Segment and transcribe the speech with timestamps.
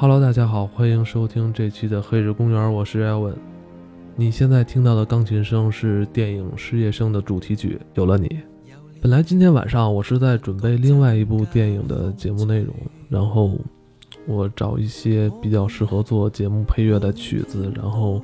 [0.00, 3.34] Hello，大家好，欢迎收听这期的《黑日公园》，我是艾文。
[4.14, 8.38] 你现在听到的钢琴声是电影《失业生》的主题曲，有了你。
[9.00, 12.72] 本来今天晚上我是在准备另外一部电影的节目内容，
[13.08, 13.58] 然后
[14.24, 18.22] 我找一些比较适合做节目配乐的曲子，然后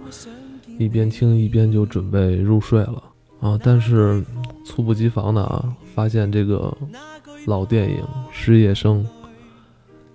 [0.78, 3.02] 一边听一边就准备入睡了
[3.40, 3.58] 啊。
[3.60, 4.24] 但是
[4.64, 6.72] 猝不及防的啊，发现这个
[7.46, 7.96] 老电影
[8.30, 9.04] 《失业生》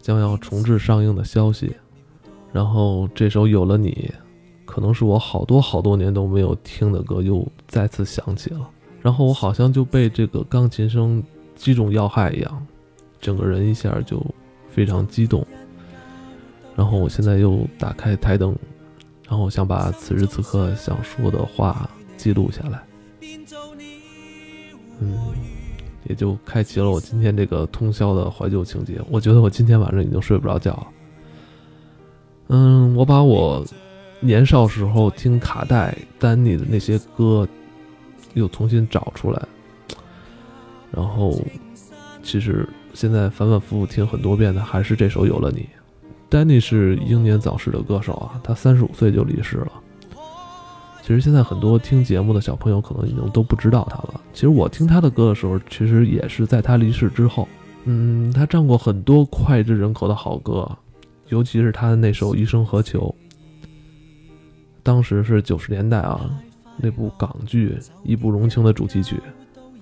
[0.09, 1.71] 将要重置上映的消息，
[2.51, 3.91] 然后这首《有了你》，
[4.65, 8.67] 可能是我好多好多年都没有听的歌，又再次响起了。
[9.03, 11.23] 然后我好像就被这个钢琴声
[11.55, 12.67] 击中要害一样，
[13.21, 14.19] 整个人一下就
[14.67, 15.45] 非常激动。
[16.75, 18.57] 然后我现在又打开台灯，
[19.27, 22.83] 然后想把此时此刻想说的话记录下来。
[25.01, 25.15] 嗯，
[26.09, 28.99] 也就开启了我今天这个通宵的怀旧情节。
[29.09, 30.85] 我觉得我今天晚上已经睡不着觉。
[32.49, 33.65] 嗯，我把我
[34.19, 37.47] 年少时候听卡带丹尼的那些歌。
[38.35, 39.41] 又重新找出来，
[40.91, 41.35] 然后
[42.21, 45.67] 其实现在反反复复听很多遍的还是这首《有了你》。
[46.29, 49.71] Danny 是英年早逝的歌手啊，他三十五岁就离世了。
[51.09, 54.21] 其实现在很多听节目的小朋友可能已经都不知道他了。
[54.31, 57.49] 其实我听他的歌的时候，其实也是在他离世之后。
[57.85, 60.69] 嗯，他唱过很多脍炙人口的好歌，
[61.29, 63.15] 尤其是他的那首《一生何求》，
[64.83, 66.29] 当时是九十年代啊。
[66.77, 69.19] 那部港剧《义不容情》的主题曲，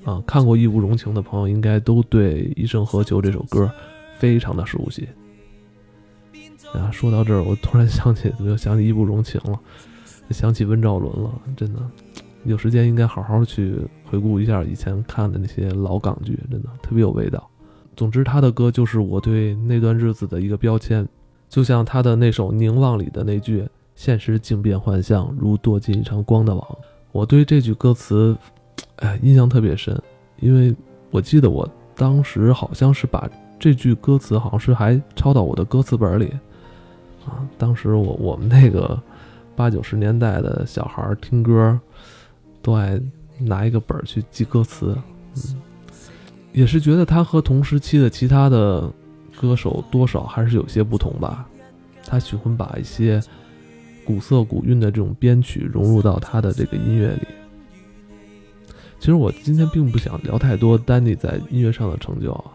[0.06, 3.70] 啊，看过《义不容情》的朋友应该都对《一生何求》这首歌
[4.18, 5.06] 非常的熟悉。
[6.74, 9.60] 啊，说到这儿，我突然想起，又想起《义不容情》了，
[10.32, 11.32] 想起温兆伦了。
[11.56, 11.80] 真的，
[12.44, 13.76] 有时间应该好好去
[14.06, 17.48] 回顾一下以前看的那些老港剧，真的特别有味道。
[17.96, 21.08] 总之，他的歌就是我对那段日子的一个标签，
[21.50, 23.68] 就像他的那首《凝望》里的那句。
[23.96, 26.78] 现实竟变幻象，如堕进一场光的网。
[27.12, 28.38] 我对这句歌词，
[28.98, 30.00] 哎，印象特别深，
[30.40, 30.76] 因为
[31.10, 36.32] 我记得我当时好像是把这句歌词，好像是还抄到我的歌词本里。
[37.26, 39.02] 啊，当时我我们那个
[39.58, 41.78] 八九十年代的小孩听歌，
[42.62, 42.98] 都爱
[43.38, 44.96] 拿一个本儿去记歌词。
[45.36, 45.62] 嗯，
[46.54, 48.90] 也是觉得他和同时期的其他的
[49.42, 51.50] 歌手多少还是有些不同吧。
[52.06, 53.22] 他喜欢把一些。
[54.06, 57.28] 古色古韵的这种编曲融入到他的这个音乐里。
[59.02, 62.46] 其实我今天并不想聊太多丹尼在音乐上的成就啊，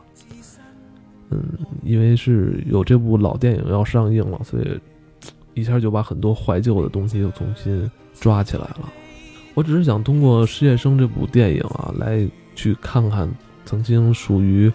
[1.29, 1.43] 嗯，
[1.83, 4.81] 因为是有这部老电影要上映了，所以
[5.55, 8.93] 一下就把很多怀旧的东西又重新抓起来了。
[9.55, 13.31] 我只是想通过《失业生》这部电影啊，来去看看
[13.65, 14.73] 曾经属于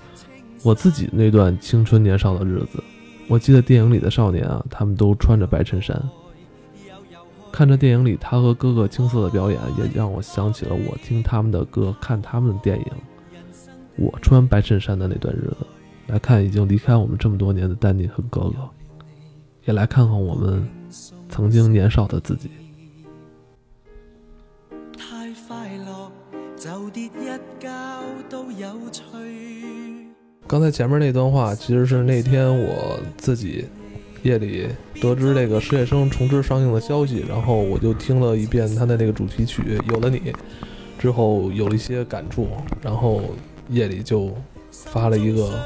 [0.64, 2.84] 我自己那段青春年少的日子。
[3.28, 6.02] 我记得电影里的少年啊，他们都穿着白衬衫。
[7.52, 12.86] 看着电影里他和哥哥青涩的表演，也让我想起了我听他们的歌、看他们的电影。
[13.96, 15.66] 我穿白衬衫的那段日子，
[16.06, 18.70] 来看已经离开我们这么多年的丹尼和哥哥，
[19.68, 20.66] 也来看看我们
[21.28, 22.50] 曾经年少的自己。
[24.98, 26.10] 太快乐，
[26.56, 27.70] 就跌一跤
[28.30, 30.08] 都有趣。
[30.48, 33.66] 刚才前面那段话，其实是那天我自己。
[34.24, 34.68] 夜里
[35.00, 39.62] 得知这个《失业生》重置上映的消息，然后我就听了一遍他的那个主题曲
[39.94, 40.20] 《有了你》，
[40.98, 42.48] 之后有了一些感触，
[42.82, 43.22] 然后
[43.70, 44.34] 夜里就
[44.72, 45.60] 发了一个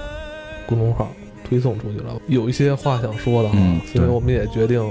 [0.68, 1.10] 公众号
[1.52, 4.90] 推送出去了，有一些话想说的哈，所以我们也决定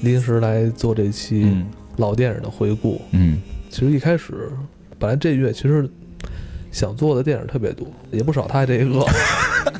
[0.00, 1.52] 临时来做这期
[1.96, 3.00] 老电影的回顾。
[3.10, 4.48] 嗯，其实一开始
[4.96, 5.90] 本来这月其实
[6.70, 9.04] 想做的电影特别多，也不少，他这一个。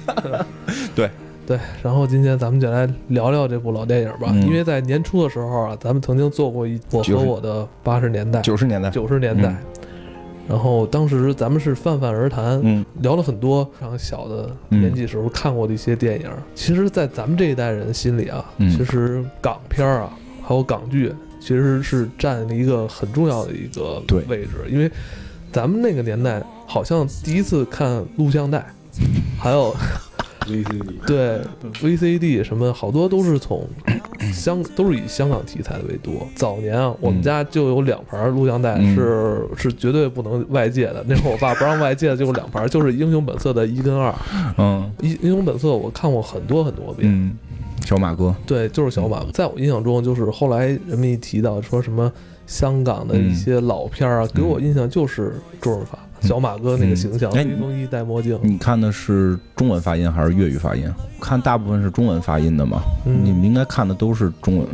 [0.92, 1.08] 对。
[1.46, 4.34] 对，然后今天咱们就来聊聊这部老电影吧。
[4.44, 9.54] 因为在年初的时候啊，咱们曾经做过一我和我的八十年代、九十年代、九十年代。
[10.48, 16.30] 然后当时咱们是泛泛而谈，聊了很多非常小的年纪时候看过的一些电影。
[16.54, 20.12] 其实，在咱们这一代人心里啊，其实港片啊，
[20.42, 24.50] 还有港剧，其实是占了一个很重要的一个位置。
[24.68, 24.90] 因为
[25.50, 28.66] 咱们那个年代，好像第一次看录像带，
[29.38, 29.74] 还有。
[30.46, 31.40] VCD 对
[31.80, 33.66] VCD 什么好多都是从
[34.32, 36.26] 香都是以香港题材的为多。
[36.34, 41.04] 早年啊，我们家就有两盘录像带，是是绝对不能外借的。
[41.06, 44.14] 那会儿我爸不让外借，就是两盘，就是《英雄本色》的一跟二。
[44.58, 47.10] 嗯，《英英雄本色》我看过很多很多遍。
[47.10, 47.36] 嗯，
[47.84, 48.34] 小马哥。
[48.46, 49.30] 对，就是小马哥。
[49.32, 52.10] 在我印象中，就是后来人们一提到说什么
[52.46, 55.98] 香港的一些老片儿啊，给我印象就是周润发。
[56.26, 60.92] 小马哥那个形象，嗯哎披风衣戴墨镜，你看的是中文发音还是粤语发音？
[61.20, 64.66] 看大部分是中文发音的嘛，嗯你们应该看的都是中文。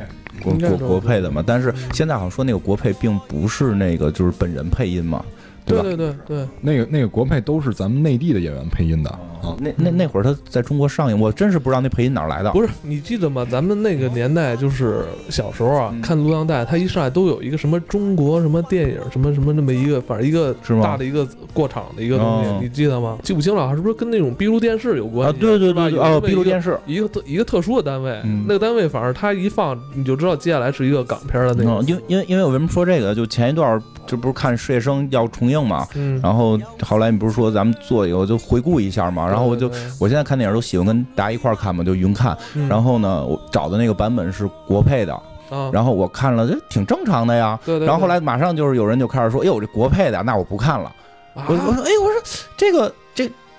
[0.43, 5.23] 国国国配的嘛，但是现在好像说那个国配并不是那个就是本人配音嘛，
[5.67, 5.83] 对吧？
[5.83, 9.57] 对对对对，那个那个国配都是咱们内地的演员配音的啊。
[9.61, 12.51] 那那那会儿他在中国上映，我真是不知道那配音哪儿来的。
[12.53, 13.47] 不是你记得吗？
[13.51, 23.19] 咱们那个年代就是小时候啊，嗯看录像带，它一上来都有一个什么中国什么电影什么什么那么一个，反正一个是吗大的一个过场的一个东西，哦你记得吗？
[23.23, 25.33] 记不清了，是不是跟那种闭路电视有关？
[25.35, 26.79] 对对对对，哦，有这么一个闭路电视。
[26.87, 31.83] 一个特一个特殊的单位，嗯那个单位反正它一放，你就知道接下来是一个港片的那嗯，个。
[31.85, 33.15] 因为因为因为我为什么说这个？
[33.15, 39.71] 就前一段儿这不是看事业生要重映嘛，嗯，然后后来你不是说咱们做一个，我就回顾一下嘛，然后我就
[40.01, 42.37] 我现在看电影都喜欢跟大家一块儿看嘛，就云看。
[42.55, 45.15] 嗯然后呢，我找的那个版本是国配的，
[45.49, 47.57] 啊，然后我看了，这挺正常的呀。
[47.65, 50.93] 对对对，然后后来马上就是有人就开始说，哎呦，这国配的，那我不看了。
[51.37, 52.21] 啊我我说，哎，我说
[52.57, 53.10] 这个这。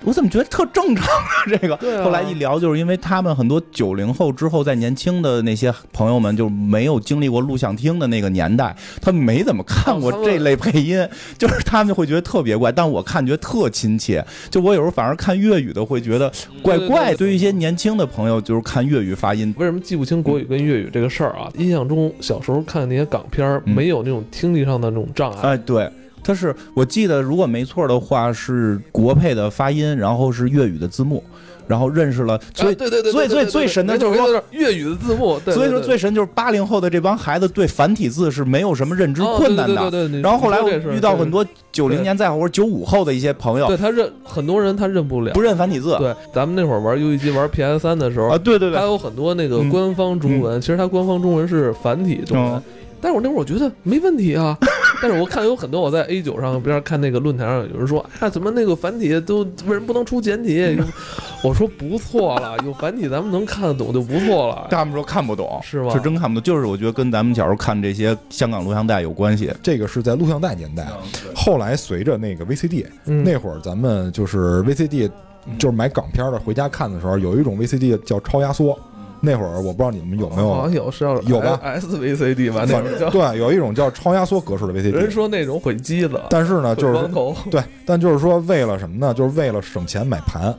[0.03, 1.45] 我怎么觉得特正常啊？
[1.47, 11.07] 这个，啊后来一聊，就是因为他们很多九零后之后，在年轻的那些朋友们就没有经历过录像厅的那个年代，他们没怎么看过这类配音，
[11.37, 14.25] 就是他们会觉得特别怪，但我看觉得特亲切。
[14.49, 16.31] 就我有时候反而看粤语的会觉得
[16.61, 21.49] 怪怪，对对于一些年轻的朋友，就是看粤语发音，为什么记不清国语跟粤语这个事儿啊？
[21.57, 25.49] 印象中小时候看那些港片没有那种听力上的那种障碍。
[25.49, 25.89] 哎，对，
[26.23, 31.23] 它是我记得如果没错的话是国配的发音，然后是粤语的字幕，
[31.67, 40.07] 然后认识了，所以啊对对对，所以最最神的就是说粤语的字幕，对所以说最神就是八零后的这帮孩子对繁体字是没有什么认知哦困难的。
[40.21, 45.41] 然后后来我你说这是遇到很多九零年再后或者九五后的一些朋友对他认很多人他认不了不。
[45.41, 52.63] 认繁体字对，咱们那会儿玩游戏机玩 PS 三的时候啊，，对对对，它有很多那个嗯官方中文，其实它官方中文是繁体中文嗯。
[53.01, 54.57] 但是我那会儿我觉得没问题啊，
[55.01, 60.77] 但是我看有很多我在 A 九上边看那个论坛上有人说，哎，怎么那个繁体都为什么不能出简体？
[61.43, 64.67] 我说不错了，有繁体咱们能看得懂就不错了。
[64.69, 69.51] 他们说看不懂，是吗是真看不懂，就是我觉得跟咱们小时候看这些香港录像带有关系。
[69.63, 70.87] 这个是在录像带年代，
[71.35, 75.09] 后来随着那个 VCD，嗯那会儿咱们就是 VCD，
[75.57, 78.77] 就是买港片的回家看的时候，有一种 VCD 叫超压缩。
[79.21, 82.65] 那会儿我不知道你们有没有好像有，有是要有吧 SVCD 吧？
[82.67, 84.91] 那反种叫正对，有一种叫超压缩格式的 VCD。
[84.91, 87.07] 人说那种毁机子，但是呢，就是。
[87.51, 89.13] 对，但就是说为了什么呢？
[89.13, 90.53] 就是为了省钱买盘，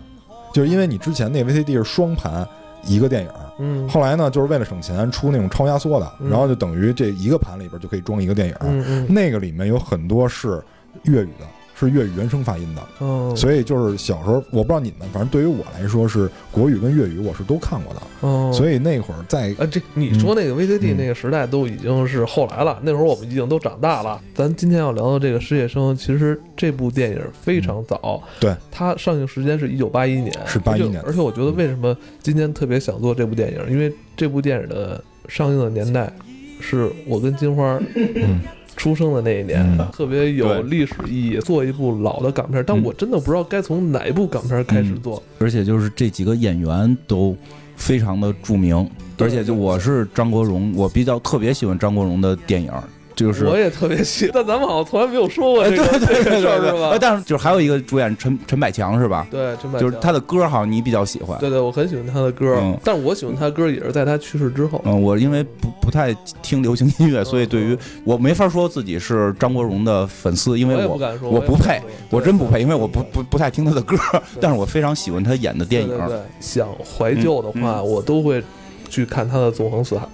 [0.52, 2.46] 就是因为你之前那 VCD 是双盘
[2.86, 3.28] 一个电影，
[3.58, 8.54] 嗯后来呢，就是为了省钱出那种超压缩的，嗯然后就等于这一个盘里边就可以装一个电影。
[8.60, 10.62] 嗯嗯那个里面有很多是
[11.04, 11.46] 粤语的，
[11.86, 20.96] 是粤语原声发音的，嗯，所以就是小时候我不知道你们，反正对于我来说是国语跟粤语我是都看过的，嗯，所以那会儿在啊，这你说那个 VCD 嗯。
[21.02, 24.20] 那个时代都已经是后来了，那会儿我们已经都长大了。
[24.34, 36.12] 咱今天要聊的这个《失业生》，其实这部电影非常早，对，它上映时间是一九八一年，是八一年而且我觉得为什么今天特别想做这部电影，因为这部电影的上映的年代
[36.60, 38.40] 是我跟金花嗯
[38.76, 39.86] 出生的那一年，嗯。
[39.92, 42.82] 特别有历史意义，做一部老的港片，但嗯。
[42.82, 45.22] 我真的不知道该从哪一部港片开始做。
[45.38, 47.36] 而且就是这几个演员都
[47.76, 48.88] 非常的著名，
[49.18, 52.72] 而且就我是张国荣，我比较特别喜欢张国荣的电影，
[53.16, 56.98] 就是我也特别喜，但咱们好像从来没有说过哎这个这个事儿，是哎吧？
[57.00, 59.26] 但是就是还有一个主演陈陈百强是吧？
[59.30, 61.38] 对，陈百强就是他的歌好像你比较喜欢。
[61.40, 64.80] 对对，我很喜欢他的歌，嗯但是我喜欢他的歌也是在他去世之后。
[64.84, 72.88] 嗯，我因为不不太听流行音乐，所以对于我没法说自己是张国荣的粉丝，因为我我不配我真不配，因为我。
[72.92, 73.96] 不不不太听他的歌，
[74.38, 75.96] 但是我非常喜欢他演的电影对。
[75.96, 78.44] 对对，想怀旧的话，嗯我都会
[78.90, 80.04] 去看他的《纵横四海》。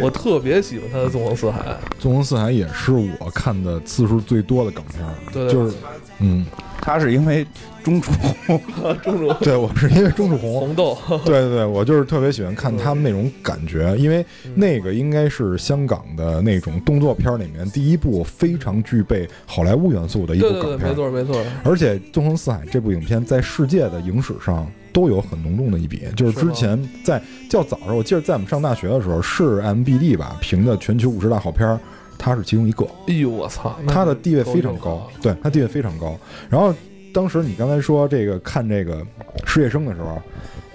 [0.00, 1.60] 我特别喜欢他的《纵横四海》，
[1.98, 5.50] 《纵横四海》也是我看的次数最多的港片对。
[5.50, 5.76] 就是
[6.20, 6.46] 嗯，
[6.80, 7.46] 他是因为
[7.84, 8.10] 钟楚
[8.46, 8.60] 红，
[9.02, 20.88] 钟楚对我是因为钟楚红，红豆，对对对，我就是特别喜欢看他们那种感觉，因为那个应该是香港的那种动作片儿里面第一部非常具备好莱坞元素的一部对对对，港片。
[20.88, 20.90] 儿。
[20.90, 31.78] 没错没错，而且《纵横四海》这部影片在世界的影史上都有很浓重的一笔，就是之前在较早的时候，我记得在我们上大学的时候，是 MBD 吧评的全球五十大好片儿，
[32.20, 36.14] 它是其中一个，哎呦我操，他的地位非常高，对，他地位非常高。
[36.50, 36.74] 然后
[37.14, 39.02] 当时你刚才说这个看这个
[39.46, 40.20] 失业生的时候，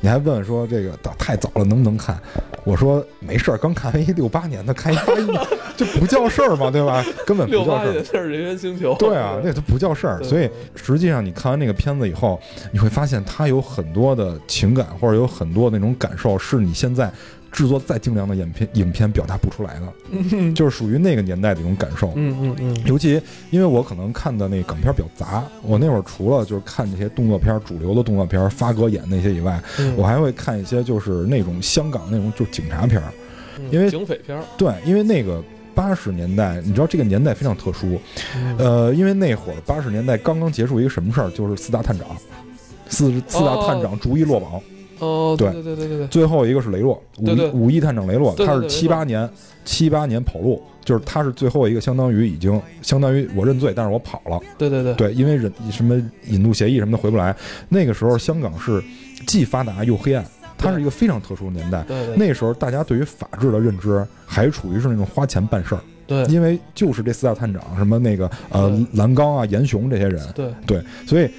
[0.02, 2.20] 你还问说这个太早了能不能看？
[2.64, 5.48] 我说没事儿，刚看完一六八年的，看一八一
[5.78, 7.06] 这不叫事儿嘛，对吧？
[7.28, 8.04] 根本不六叫事儿。
[8.04, 10.24] 是人猿星球，对啊，那都不叫事儿。
[10.24, 12.42] 所以实际上，你看完那个片子以后，
[12.74, 17.12] 你会发现他有很多的情感，或者有很多那种感受，是你现在
[17.56, 22.12] 制作再精良的影片影片表达不出来的，嗯就是属于那个年代的一种感受。
[22.16, 29.96] 嗯嗯嗯，尤其因为我可能看的那港片比较杂，我那会儿除了就是看这些动作片，主流的动作片，发哥演那些以外，嗯。
[29.96, 33.08] 我还会看一些就是那种香港那种就是警察片儿。
[33.72, 35.42] 因为警匪片儿，对，因为那个
[35.74, 37.98] 八十年代，你知道这个年代非常特殊，
[38.36, 38.58] 嗯。
[38.58, 42.06] 呃，因为那会儿八十年代刚刚结束一个什么事儿，就是四大探长，
[42.90, 44.62] 四四大探长逐一落网，
[45.00, 47.02] 哦，对对对对对对，最后一个是雷洛，
[47.54, 49.30] 五五一探长雷洛，他是七八年
[49.64, 54.94] 七八年跑路，就是他是最后一个，相当于已经相当于我认罪，但是我跑了，对对对。
[54.94, 57.36] 对，因为人什么引渡协议什么的回不来，
[57.70, 58.84] 那个时候香港是
[59.25, 60.25] 既发达又黑暗，
[60.58, 61.84] 它是一个非常特殊的年代。
[61.88, 66.24] 对对，那时候大家对于法治的认知还处于是那种花钱办事儿，对。
[66.25, 70.54] 因为就是这四大探长什么那个呃蓝刚啊、严雄这些人，对。
[70.66, 71.30] 对，所以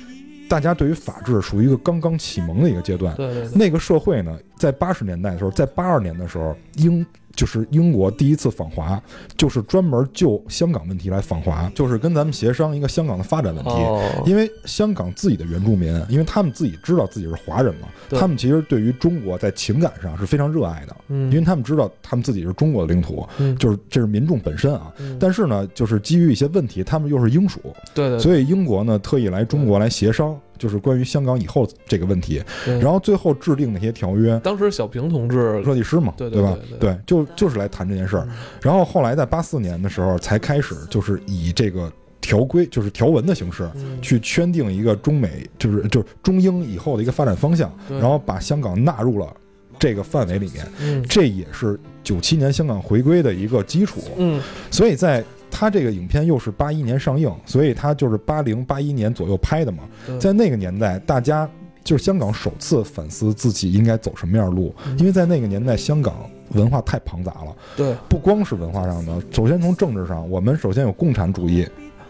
[0.49, 3.15] 大家对于法治属于一个刚刚启蒙的一个阶段。
[3.17, 7.05] 对对对，那个社会呢，在八十年代的时候，在八二年的时候，英
[7.37, 9.01] 就是英国第一次访华，
[9.37, 13.71] 就是专门就香港问题来访华，就是跟咱们协商一个香港的发展问题。
[13.71, 23.55] 哦，因为香港自己的原住民，因为他们自己知道自己是华人嘛，他们其实对于中国在情感上是非常热爱的，嗯，因为他们知道他们自己是中国的领土，嗯。
[23.59, 24.93] 就是这是民众本身啊。
[24.99, 25.17] 嗯。
[25.21, 27.61] 但是呢，就是基于一些问题，他们又是英属，
[27.95, 32.43] 对对，所以英国呢特意来中国来协商，就是关于香港以后这个问题，
[32.81, 34.39] 然后最后制定那些条约。
[34.43, 36.57] 当时小平同志设计师嘛，对对吧？
[36.71, 38.25] 对对，就就是来谈这件事儿。
[38.31, 49.33] 嗯然后后来在八四年的时候，才开始就是以这个条规，就是条文的形式，嗯去圈定一个中美，就是就是中英以后的一个发展方向，然后把香港纳入了
[49.79, 50.67] 这个范围里面。
[50.81, 54.01] 嗯这也是九七年香港回归的一个基础。
[54.17, 55.25] 嗯所以在
[55.59, 59.85] 它这个影片又是八一年上映，所以他就是八零八一年左右拍的嘛。
[60.21, 61.49] 在那个年代，大家
[61.83, 71.67] 就是香港首次反思自己应该走什么样的路，嗯因为在那个年代，香港文化太庞杂了，对不光是文化上的，首先从政治上，我们首先有共产主义。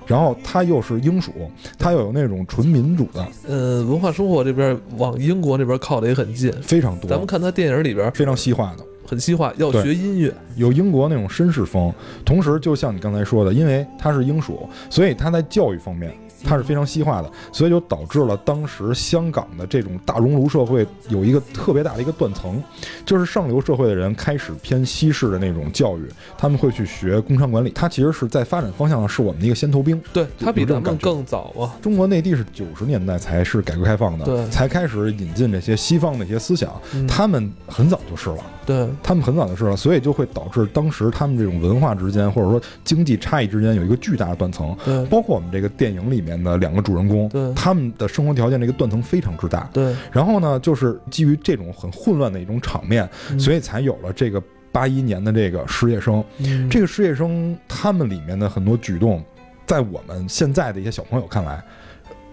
[0.09, 1.33] 然后它又是英属，
[1.79, 6.53] 它又有那种纯民主的，呃，文化生活这边往英国那边靠的也很近。
[6.63, 8.85] 非常多，咱们看他电影里边非常西化的。
[9.07, 11.93] 很西化，要学音乐，有英国那种绅士风，
[12.25, 16.13] 同时就像你刚才说的，因为它是英属，所以它在教育方面
[16.45, 22.63] 它是非常西化的，所以就导致了当时香港的这种大熔炉社会有一个特别大的一个断层，
[23.05, 30.01] 就是上流社会的人开始偏西式的那种教育，他们会去学工商管理，它其实是在发展方向上是我们的一个先头兵。
[30.13, 31.75] 对他比咱们更早啊。
[31.81, 38.37] 中国内地是九十年代才是改革开放的，对才开始引进这些西方的一些思想，嗯他们很早就是了。
[38.67, 44.77] 对他们很早就是了，所以就会导致当时他们这种文化之间，或者说经济差异之间有一个巨大的断层。
[44.85, 49.71] 对包括我们这个电影里面的两个主人公对，他们的生活条件这个断层非常之大。
[49.73, 54.43] 对，然后呢，就是基于这种很混乱的一种场面，嗯所以才有了这个
[54.73, 56.23] 八一年的这个失业生。
[56.39, 59.23] 嗯这个失业生他们里面的很多举动，
[59.65, 61.63] 在我们现在的一些小朋友看来，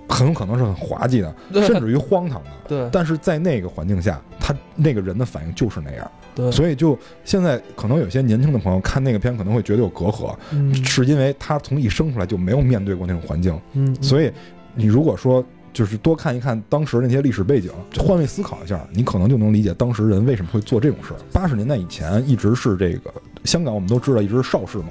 [0.08, 2.50] 很有可能是很滑稽的， 对甚至于荒唐的。
[2.68, 6.12] 对但是在那个环境下，他那个人的反应就是那样。
[6.36, 14.32] 对，所以就现在可能有些年轻的朋友看那个片可能会觉得有隔阂，嗯是因为他从一生出来就没有面对过那种环境，嗯，所以
[14.74, 17.70] 你如果说就是多看一看当时那些历史背景，
[18.00, 21.14] 换位思考一下，你可能就能理解当时人为什么会做这种事。
[21.32, 24.88] 八十年代以前一直是这个香港，我们都知道一直是邵氏嘛。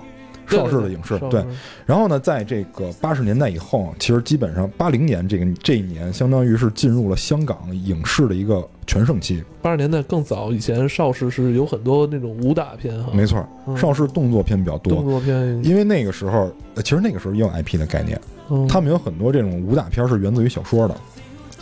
[0.52, 1.44] 对邵氏的影视对，
[1.86, 9.42] 然后呢，在这个八十年代以后，其实基本上八零年这个这一年，相当于是进入了香港影视的一个全盛期。
[9.60, 13.76] 八十年代更早，以前邵氏是有很多那种武打片哈，没错，嗯。
[13.76, 18.66] 邵氏动作片比较多，动作片，因为那个时候，呃其实那个时候也有 IP 的概念，嗯。
[18.68, 20.94] 他们有很多这种武打片是源自于小说的，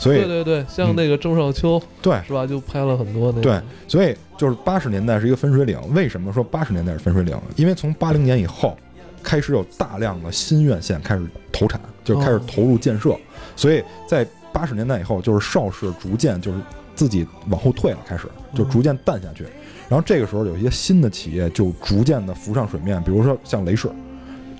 [0.00, 2.18] 所以对对对，像那个郑少秋对。
[2.26, 5.78] 是吧，就拍了很多那对，所以就是八十年代是一个分水岭。
[5.94, 7.38] 为什么说八十年代是分水岭？
[7.56, 8.76] 因为从八零年以后，
[9.22, 12.42] 开始有大量的新院线开始投产，就开始哦。
[12.46, 13.14] 投入建设，
[13.54, 16.58] 所以在八十年代以后，就是邵氏逐渐就是
[16.94, 19.44] 自己往后退了，开始就逐渐淡下去。
[19.88, 23.90] 然后这个时候有一些新的企业就逐渐的浮上水面，比如说像雷士，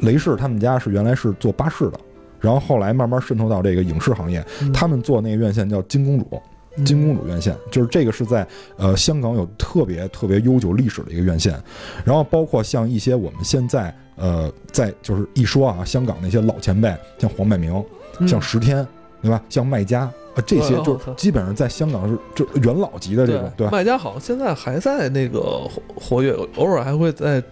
[0.00, 2.00] 雷士他们家是原来是做巴士的，
[2.40, 6.40] 然后后来慢慢渗透到这个影视行业，嗯他们做那个院线叫金公主。
[6.84, 11.60] 金公主院线，就是这个是在呃香港有特别特别悠久历史的一个院线，
[12.04, 17.84] 然后包括像一些我们现在呃在就是一说啊，香港那些老前辈，像黄百鸣，
[18.20, 18.86] 嗯像石天，
[19.20, 19.42] 对吧？
[19.48, 20.12] 像麦家，啊
[20.46, 23.72] 这些就基本上在香港是就元老级的这种，对吧？
[23.72, 27.42] 卖家好像现在还在那个活活跃，偶尔还会在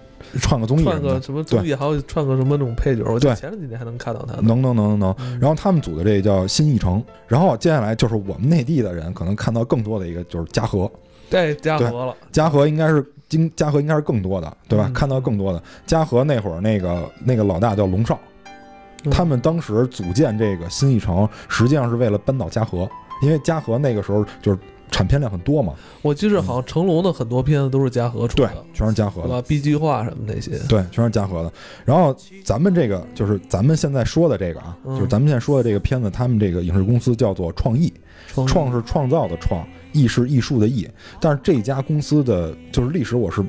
[0.40, 4.34] 串个综艺串个什么综艺，还有串个什么那种配角，我前两几年还能看到他。
[4.40, 5.14] 能能能能能。
[5.20, 5.38] 嗯。
[5.40, 10.90] 然后他们组的这个叫新艺城，然后接下来就是我们内地的人可能看到更多的一个就是嘉禾，
[11.30, 14.86] 对嘉禾了，嘉禾应该是今嘉禾应该是更多的，对吧？
[14.88, 14.92] 嗯。
[14.92, 15.62] 看到更多的。
[15.86, 18.18] 嘉禾那会儿那个那个老大叫龙少，
[19.04, 19.10] 嗯。
[19.10, 22.88] 他们当时组建这个新艺城，实际上是为了扳倒嘉禾，
[23.22, 24.58] 因为嘉禾那个时候就是
[24.90, 29.28] 产片量很多嘛，我记着好像成龙的很多片子都是嘉禾出对的，，全是嘉禾的。
[29.28, 31.52] 对吧？B 计划什么那些，对，全是嘉禾的。
[31.84, 37.92] 然后咱们这个就是咱们现在说的这个啊，嗯就是咱们现在说的这个片子，他们这个影视公司叫做创意，
[38.26, 40.88] 创创是创造的创，艺是艺术的艺。
[41.20, 43.44] 但是这家公司的就是历史我是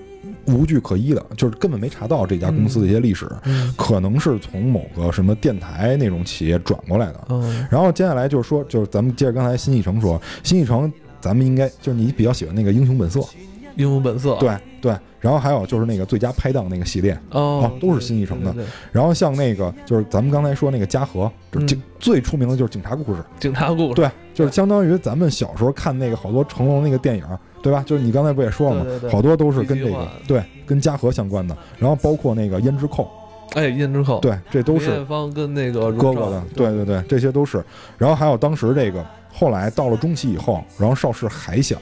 [0.46, 7.28] 无据可依的，就是根本没查到这家公司的一些历史，嗯可能是从某个什么电台那种企业转过来的。
[7.30, 13.20] 嗯然后接下来就是说，就是咱们接着刚才新艺城说，新艺城咱们应该就是你比较喜欢那个《英雄本色》，
[13.76, 14.96] 英雄本色，对对。
[15.20, 18.54] 然后还有就是那个最佳拍档那个系列，哦哦，都是新艺城的。
[18.54, 18.70] 对对对。
[18.94, 21.84] 然后像那个就是咱们刚才说那个嘉禾，就是警嗯。
[22.00, 27.24] 最出名的就是警察故事，警察故事，对，就是相当于咱们小时候看那个好多成龙那个电影，
[27.62, 27.84] 对吧？
[27.86, 28.92] 就是你刚才不也说了吗？
[29.12, 33.12] 好多都是跟这个对跟嘉禾相关的，然后包括那个胭脂扣，
[33.54, 37.64] 哎，胭脂扣，，对，这都是梅艳芳跟那个哥哥的，对对对，这些都是。
[37.98, 41.80] 然后还有当时这个后来到了中期以后，然后邵氏还想，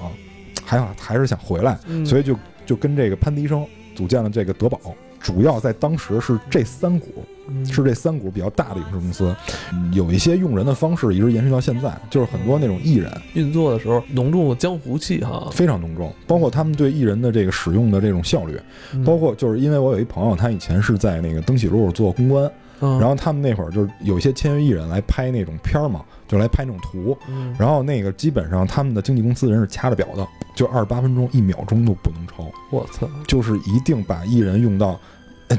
[0.66, 4.80] 还想还是想回来，嗯所以就就跟这个潘迪生组建了这个德宝。
[5.28, 7.08] 主要在当时是这三股，
[7.50, 7.66] 嗯。
[7.66, 9.36] 是这三股比较大的影视公司，
[9.74, 13.12] 嗯有一些用人的方式一直延续到现在，就是很多那种艺人。
[13.34, 18.58] 运作的时候浓重的江湖气哈，非常浓重，包括他们对艺人的这个使用的这种效率，
[18.94, 19.04] 嗯。
[19.04, 22.98] 包括就是因为我有一朋友，他以前是在那个登喜路做公关，嗯。
[22.98, 27.54] 然后他们那会儿就是有一些签约艺人来拍那种片儿嘛，就来拍那种图，嗯。
[27.60, 35.00] 然后那个基本上他们的经纪公司人是掐着表的，就二十八分钟一秒钟都不能超，我操，就是一定把艺人用到，呃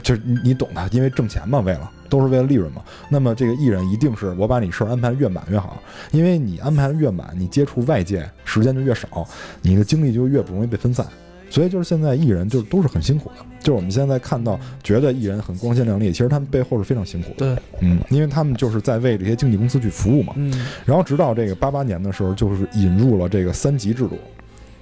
[0.03, 2.83] 就是你你懂的，因为挣钱嘛，为了都是为了利润嘛。
[3.09, 9.27] 那么这个艺人一定是我把你事儿安排得越满越好，因为你安排的越满，你接触外界时间就越少，
[9.63, 11.07] 你的精力就越不容易被分散。
[11.51, 17.55] 所以就是现在艺人就是都是很辛苦的，就是我们现在看到觉得艺人很光鲜亮丽，其实他们背后是非常辛苦的。
[17.55, 20.35] 对，嗯，因为他们就是在为这些经纪公司去服务嘛。
[20.37, 20.53] 嗯
[20.85, 24.19] 然后直到这个八八年的时候，就是引入了这个三级制度。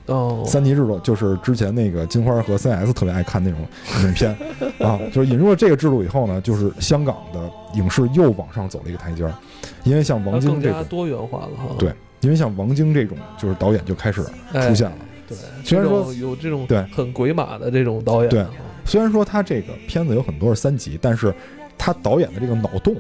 [0.06, 3.60] 哦，三级制度就是之前那个金花和 CS 特别爱看那种
[4.02, 4.30] 影片
[4.78, 9.34] 啊，就是引入了这个制度以后呢，就是香港的影视又往上走了一个台阶儿，
[9.84, 14.96] 因为像王晶这种，加多元化了哈，对因为像王晶这种就是导演就开始哎出现了。
[15.28, 18.46] 对，虽然说有这种对很鬼马的这种导演，对
[18.84, 21.34] 虽然说他这个片子有很多是三级，但是
[21.78, 22.94] 他导演的这个脑洞，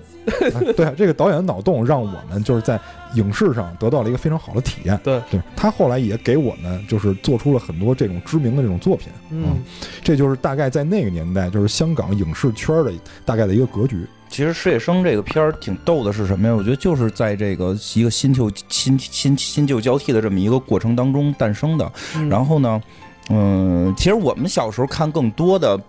[0.52, 2.78] 啊对啊 这个导演的脑洞让我们就是在
[3.14, 4.98] 影视上得到了一个非常好的体验。
[5.02, 9.08] 对对他后来也给我们就是做出了很多这种知名的这种作品。
[9.30, 9.58] 嗯，
[10.02, 12.92] 这就是大概在那个年代，就是香港影视圈的
[13.24, 14.06] 大概的一个格局。
[14.28, 16.54] 其实《事业生》这个片儿挺逗的，是什么呀？
[16.54, 21.92] 我觉得就是在这个一个新旧新新新旧交替的这么一个过程当中诞生的。
[22.16, 22.82] 嗯然后呢，
[23.30, 25.80] 嗯，其实我们小时候看更多的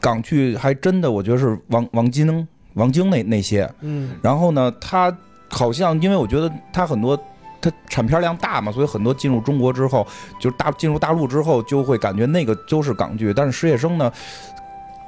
[0.00, 3.70] 港剧，还真的我觉得是王王晶、王晶那那些。
[3.80, 5.16] 嗯然后呢，他
[5.48, 7.18] 好像因为我觉得他很多。
[7.62, 10.06] 他产片量大嘛，所以很多进入中国之后，
[10.40, 13.34] 就是大进入大陆之后，就会感觉那个都是港剧。
[13.34, 14.10] 但是《失业生》呢，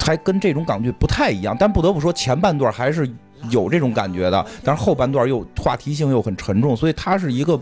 [0.00, 1.56] 还跟这种港剧不太一样。
[1.58, 3.10] 但不得不说，前半段还是
[3.48, 7.58] 有这种感觉的，但是后半段又话题性又很沉重，所以它是一个，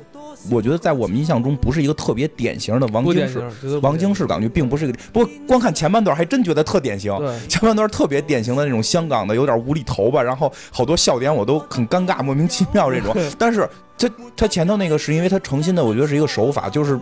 [0.50, 3.42] 我觉得在我们印象中不是一个特别典型的王晶式
[3.82, 4.98] 王晶式港剧，并不是一个。
[5.12, 7.14] 不过光看前半段还真觉得特典型
[7.48, 13.14] 前半段特别典型的那种香港的有点无厘头吧，然后好多笑点我都很尴尬、莫名其妙这种。
[13.36, 16.98] 但是他他前头那个是因为他诚心的，我觉得是一个手法，就是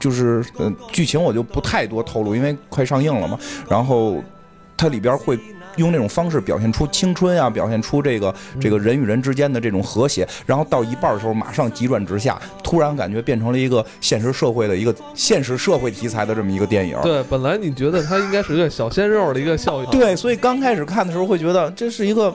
[0.00, 3.38] 就是呃剧情我就不太多透露，因为快上映了嘛。
[3.68, 4.22] 然后
[4.76, 5.38] 它里边会。
[5.78, 16.98] 用那种方式表现出青春啊，表现出这个这个人与人之间的这种和谐，然后到一半的时候马上急转直下，突然感觉变成了一个现实社会的一个现实社会题材的这么一个电影。
[17.02, 22.34] 对，本来你觉得它应该是一个小鲜肉的一个效应， 对，所以刚开始看的时候会觉得这是一个。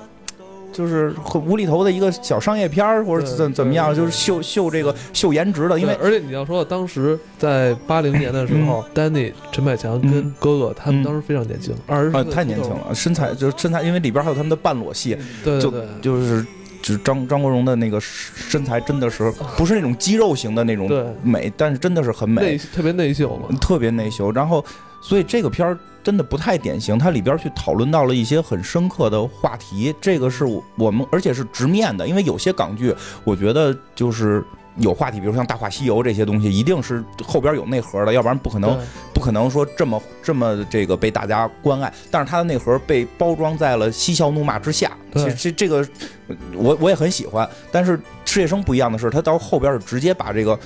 [0.73, 10.33] 就是很无厘头的一个小商业片儿，或者怎怎么样，就是秀秀这个秀颜值的，因为而且你要说当时在八零年的时候，丹尼、陈百强跟嗯。
[10.39, 11.03] 哥哥他们嗯。
[11.03, 16.45] 当时非常年轻，二十啊太年轻，了，身材就是身材，因为里边还有他们的半裸戏，就对对对，就是
[16.81, 20.89] 就是张张国荣的那个身材真的是不是那种肌肉型的那种
[21.23, 22.41] 美，但是真的是很美。
[22.41, 24.31] 内，特别内秀嘛，特别内秀。
[24.31, 24.63] 然后，
[25.01, 34.43] 所以这个片儿真的不太典型，它里边去讨论到了一些很深刻的话题，这个是我我们而且是直面的，因为有些港剧，我觉得就是
[34.77, 38.77] 有话题，比如像《大话西游》这些东西，一定是后边有内核的，要不然不可能
[39.13, 41.91] 不可能说这么这么这个被大家关爱。
[42.11, 45.87] 但是它的内核被包装在了嬉笑怒骂之下，其实这这个
[46.27, 47.49] 呃我我也很喜欢。
[47.71, 50.59] 但是赤夜生不一样的是，他到后边是直接把这个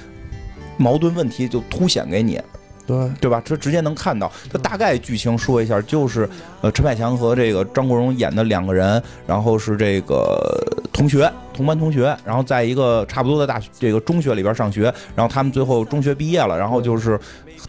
[0.78, 2.42] 矛盾问题就凸显给你。
[2.88, 3.40] 对对吧？
[3.46, 4.32] 这直接能看到。
[4.52, 6.28] 他大概剧情说一下，就是
[6.62, 10.40] 呃，陈百强和这个张国荣演的两个人，然后是这个
[10.92, 14.84] 同学，同班同学，然后在一个差不多的大学这个中学里边上学，
[15.16, 17.20] 然后他们最后中学毕业了，然后就是。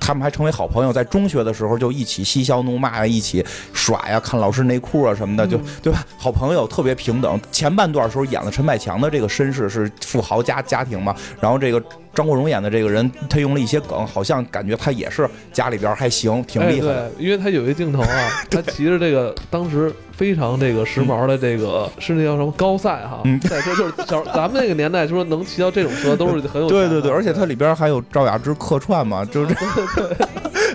[0.00, 6.06] 他们还成为好朋友，在中学的时候就一起嬉笑怒骂呀，一起耍呀，看老师内裤啊什么的，就嗯对吧？
[6.18, 7.40] 好朋友特别平等。
[7.50, 11.82] 前半段时候演了陈百强的这个身世是富豪家家庭嘛，然后这个
[12.18, 17.04] 张国荣演的这个人，他用了一些梗，好像感觉他也是家里边还行，挺厉害的。
[17.04, 30.26] 哎对，因为他有一镜头啊， 他骑着这个当时非常这个时髦的这个是那叫什么高赛哈，嗯赛车就是小咱们那个年代就说能骑到这种车都是很有对对对，而且它里边还有赵雅芝客串嘛，就是这。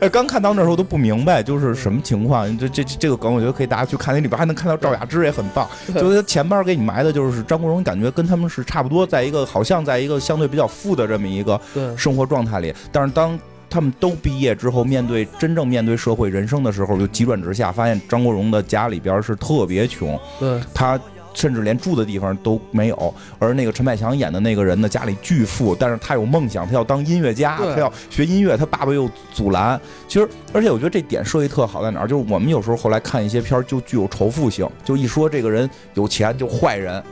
[0.11, 2.45] 刚看到那时候都不明白，就是什么情况。
[2.57, 5.65] 这这这这个梗，我觉得可以大家去看，那里边还能看到赵雅芝也很棒。
[5.95, 20.99] 就是他前边给你埋的就是张国荣，感觉跟他们是差不多，在一个好像在一个相对比较富的这么一个对生活状态里，但是当他们都毕业之后，面对真正面对社会人生的时候，就急转直下，发现张国荣的家里边是特别穷，对他
[21.33, 23.13] 甚至连住的地方都没有。
[23.39, 29.81] 而那个陈百强演的那个人呢，家里巨富，但是他有梦想，他要当音乐家，他要学音乐，他爸爸又阻拦。
[30.07, 32.07] 其实，而且我觉得这点设计特好在哪儿？
[32.07, 37.03] 就是我们有时候后来看一些片儿，就具有仇富性，就一说这个人有钱就坏人。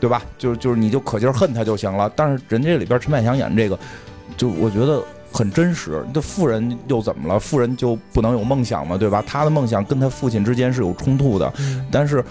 [0.00, 0.22] 对吧？
[0.36, 2.10] 就是就是你就可劲儿恨他就行了。
[2.14, 3.78] 但是人家这里边陈百强演这个，
[4.36, 6.04] 就我觉得很真实。
[6.14, 7.38] 这富人又怎么了？
[7.38, 8.96] 富人就不能有梦想吗？
[8.96, 9.22] 对吧？
[9.26, 11.52] 他的梦想跟他父亲之间是有冲突的。
[11.58, 12.24] 嗯但是，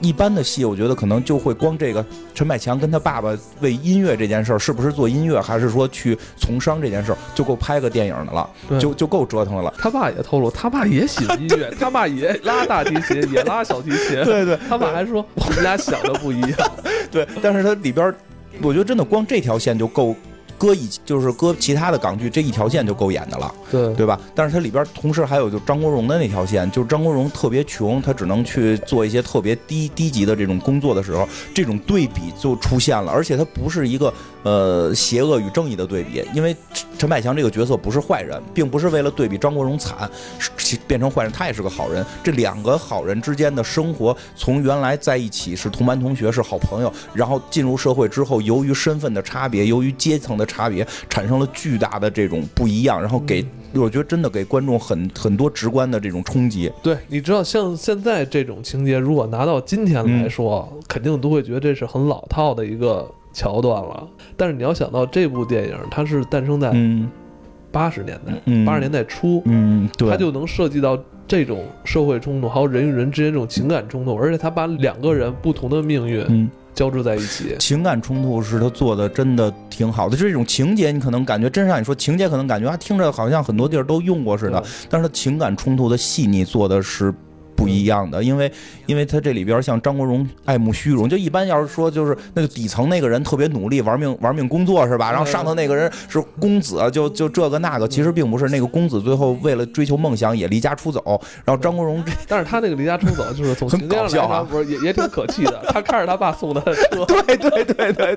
[0.00, 9.72] 一般的戏，我觉得可能就会光这个陈百强跟他爸爸为音乐这件事儿，是不是做音乐，还是说去从商这件事儿，就够拍个电影的了，就就够折腾的了。
[9.78, 14.22] 他爸也透露，他爸也喜欢音乐，他爸也拉大提琴，也拉小提琴。
[14.24, 16.70] 对对他爸还说我们俩想的不一样。
[17.10, 18.14] 对，但是他里边儿，
[18.62, 20.16] 我觉得真的光这条线就够。
[20.60, 24.20] 搁以就是搁其他的港剧这一条线就够演的了，对对吧？
[24.34, 40.50] 但是它里边同时还有就张国荣的那条线，就是张国荣特别穷，他只能去做一些特别低低级的这种工作的时候，这种对比就出现了，而且他不是一个呃邪恶与正义的对比，因为陈陈百强这个角色不是坏人，并不是为了对比张国荣惨是
[40.86, 42.04] 变成坏人，他也是个好人。
[42.22, 53.44] 这两个好人之间的生活，从原来在一起是同班同学是好朋友，然后进入社会之后，由于身份的差别，由于阶层的差别，产生了巨大的这种不一样，然后给。
[53.72, 64.08] 我觉得真的给观众很很多直观的这种冲击，对，你知道像现在这种情节，如果拿到今天来说，肯定都会觉得这是很老套的一个桥段了。
[64.36, 67.08] 但是你要想到这部电影，它是诞生在嗯。
[67.70, 68.66] 八十年代，嗯。
[68.66, 76.90] 八十年代初，嗯，对，它就能涉及到这种社会冲突，还有人与人之间这种情感冲突，而且它把两个人不同的命运嗯。
[76.90, 77.54] 交织在一起。
[77.58, 87.14] 情感冲突是他做的真的挺好的，就这种情节，你可能感觉真是让你说情节，可能感觉啊听着好像很多地儿都用过似的，但是他情感冲突的细腻做的是。
[87.60, 88.50] 不一样的，因为
[88.86, 95.10] 因为他这里边像张国荣爱慕虚荣，就一般要是说就是那个底层那个人特别努力玩命玩命工作是吧？
[95.10, 101.02] 然后上头那个人是公子，就就这个那个，其实并不是那个公子最后为了追求梦想也离家出走，
[101.44, 105.62] 然后张国荣但是他那个离家出走，就是从很搞笑啊，不是也也挺可气的。
[105.68, 108.16] 他开着他爸送他的车，对对对对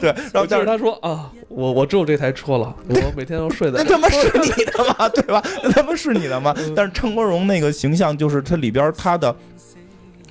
[0.00, 5.08] 对，然后就是但是他说啊，我我只有这台车了，我每天都睡在 那他妈 是你的吗？
[5.08, 5.42] 对吧？
[5.62, 6.54] 那他妈是你的吗？
[6.58, 9.34] 嗯但是张国荣那个形象，就是他里边他的，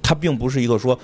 [0.02, 0.98] 他并不是一个说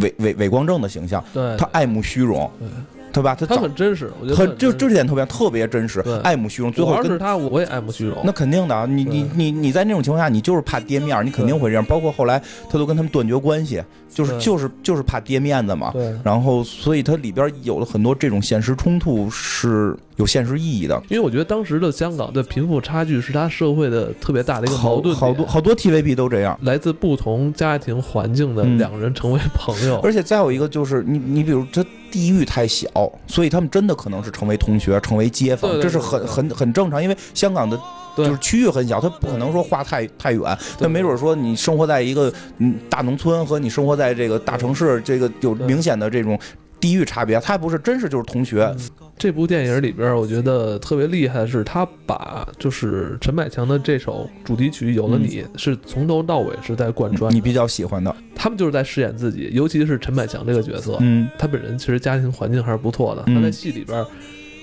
[0.00, 2.68] 伪伪伪光正的形象，对，他爱慕虚荣对，
[3.16, 3.34] 对吧？
[3.34, 8.18] 他他很真实，我觉得很就就这点特别特别真实对，爱慕虚荣，最后是他，我也爱慕虚荣。
[8.24, 11.84] 那肯定的啊，你你你你在那种情况下，你就是怕跌面儿，你肯定会这样。
[11.84, 15.90] 包括后来他都跟他们断绝关系，就是就是就是怕跌面子嘛。
[15.92, 21.00] 对，然后，所以它里边有了很多这种现实冲突，是有现实意义的。
[21.08, 26.58] 因为我觉得当时的香港的贫富差距是他社会的特别大的一个矛盾点好多好多 TVB 都这样。
[26.62, 31.84] 来自不同家庭环境的嗯两个人成为朋友，而且再有一个就是你你比如这
[32.16, 32.88] 地域太小，
[33.26, 37.02] 所以他们真的可能是成为同学、成为街坊，对对这是很很很正常。
[37.02, 37.78] 因为香港的
[38.16, 40.58] 就是区域很小，他不可能说画太太远。
[40.80, 46.40] 那没准说你生活在一个嗯大农村和你生活在这个大城市，这个有明显的这种
[46.80, 47.38] 地域差别。
[47.40, 48.74] 他不是真是就是同学，
[49.18, 57.34] 这部电影里边，我觉得特别厉害的是，他把就是陈百强的这首主题曲《有了你》是从头到尾是在贯穿的。
[57.34, 61.26] 你比较喜欢的，他们就是在饰演自己，尤其是陈百强这个角色，嗯。
[61.38, 63.34] 他本人其实家庭环境还是不错的，嗯。
[63.36, 64.04] 他在戏里边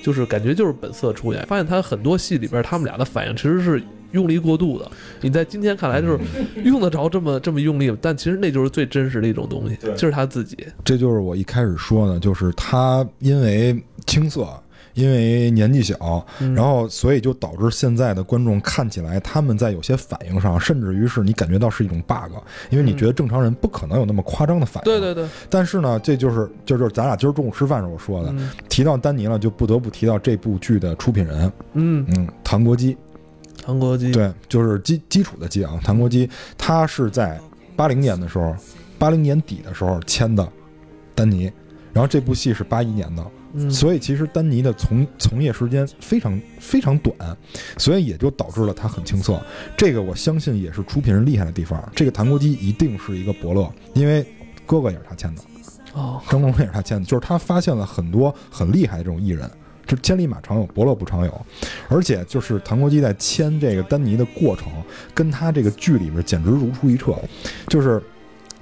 [0.03, 4.91] 就是感觉就是本色出演，发现他很多戏里边他们俩的反应其实是用力过度的。
[5.21, 6.19] 你在今天看来就是
[6.63, 9.93] 用得着这么这么用力，但其实那就是最真实的一种东西，对。
[9.95, 10.55] 就是他自己。
[10.85, 14.47] 这就是我一开始说的，就是他因为青涩，
[14.93, 16.53] 因为年纪小，嗯。
[16.53, 22.33] 然后所以就导致现在的观众看起来他们在有些反应上，甚至于是你感觉到是一种 bug，
[22.69, 24.91] 因为你觉得正常人不可能有那么夸张的反应。
[24.91, 28.49] 对对对，但是呢，这就是就就是咱俩今儿中午吃饭时候说的，嗯。
[28.69, 32.95] 提到丹尼了，就不得不提到这部剧的出品人，嗯，嗯，唐国基。
[33.65, 37.39] 唐国基，对，就是基基础的基啊，唐国基，他是在
[37.77, 38.53] 八零年的时候，
[38.99, 40.45] 八零年底的时候签的
[41.15, 41.49] 丹尼，
[41.93, 47.15] 然后这部戏是八一年的，嗯，所以其实丹尼的从从业时间非常非常短，
[47.77, 49.39] 所以也就导致了他很青涩。
[49.77, 51.81] 这个我相信也是出品人厉害的地方。
[51.95, 54.25] 这个谭国基一定是一个伯乐，因为
[54.65, 55.41] 哥哥也是他签的，
[55.93, 59.49] 哦，张国荣也是他签的，就是他发现了很多很厉害的这种艺人。
[59.85, 61.45] 这千里马常有，伯乐不常有，
[61.89, 64.71] 而且就是谭国基在签这个丹尼的过程，
[65.13, 67.13] 跟他这个剧里边简直如出一辙。
[67.67, 68.01] 就是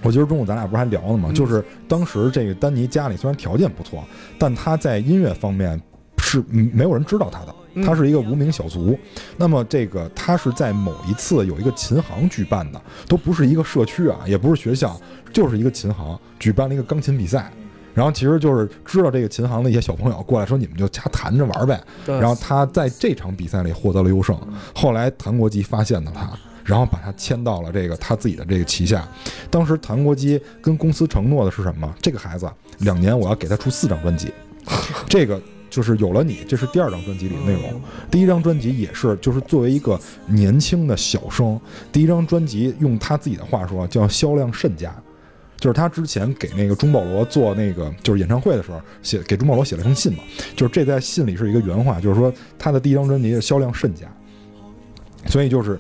[0.04, 1.30] 我今儿中午咱俩不是还聊呢吗？
[1.30, 4.04] 嗯就是当时这个丹尼家里虽然条件不错，
[4.38, 5.80] 但他在音乐方面
[6.18, 8.98] 是嗯没有人知道他的，嗯他是一个无名小卒。
[9.38, 15.00] 那么这个他是在某一次有一个琴行举办的，都不是一个社区啊，也不是学校，
[15.32, 17.52] 就是一个琴行举办了一个钢琴比赛。
[17.94, 21.84] 然后其实就是知道这个琴行的一些小朋友过来说，你们就瞎弹着玩呗。
[22.06, 24.40] 然后他在这场比赛里获得了优胜。
[24.74, 26.32] 后来谭国基发现了他，
[26.64, 29.08] 然后把他签到了这个他自己的这个旗下。
[29.50, 31.94] 当时谭国基跟公司承诺的是什么？
[32.02, 34.32] 这个孩子两年我要给他出四张专辑，
[35.10, 37.82] 这个就是有了你，这是第二张专辑里的内容。
[38.10, 41.60] 第一张专辑也是，就是作为一个年轻的小生，
[41.92, 44.94] 第一张专辑用他自己的话说叫销量甚佳。
[45.58, 50.24] 就是他之前给那个钟保罗做那个就是演唱会的时候，写给钟保罗写了封信嘛，
[50.56, 54.12] 就是这在信里是一个原话，就是说他的第一张专辑的销量甚佳，
[55.28, 55.80] 所以就是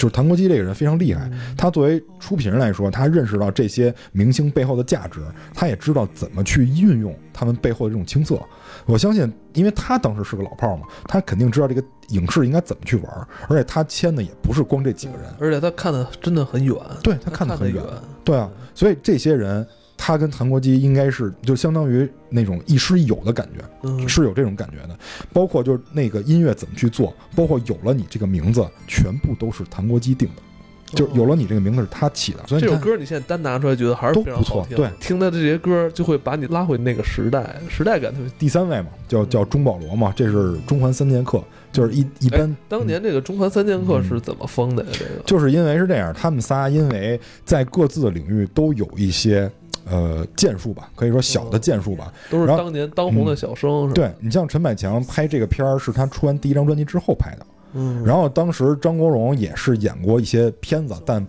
[0.00, 5.20] 就是谭国基这个人非常厉害，他作为出品人来说，他认识到这些明星背后的价值，
[5.52, 8.40] 他也知道怎么去运用他们背后的这种青涩。
[8.86, 17.84] 我相信，因为他当时是个老炮嘛，他肯定知道这个影视应该怎么去玩，而且他签的也不是光这几个人，而且他看的真的很远，对他他看的很远远，
[18.24, 19.66] 对啊，所以这些人，
[20.10, 24.98] 他跟谭国基应该是就相当于那种亦师亦友的感觉，嗯，是有这种感觉的。
[25.32, 32.40] 包括就是那个音乐怎么去做，包括有了你这个名字，全部都是谭国基定的，就有了你这个名字是他起的。
[32.48, 34.66] 所以，这首歌你现在单拿出来，觉得还是非常都不错。
[34.74, 38.28] 对听的这些歌就会把你拉回那个时代，时代感特别。
[38.38, 44.88] 第三位嘛，叫叫钟保罗嘛，这是中环三剑客，就是一一般哎当年这个中环三剑客嗯是怎么封的呀？
[44.92, 49.50] 这个就是因为是这样，他们仨因为在各自的领域都有一些
[49.90, 52.12] 呃剑术吧，可以说小的剑术吧。
[52.30, 53.92] 都是然后当年当红的小生，是吧？
[53.94, 57.46] 对你像陈百强拍这个片儿，是他出完第一张专辑之后拍的。
[57.72, 61.24] 嗯，然后当时张国荣也是演过一些片子，但，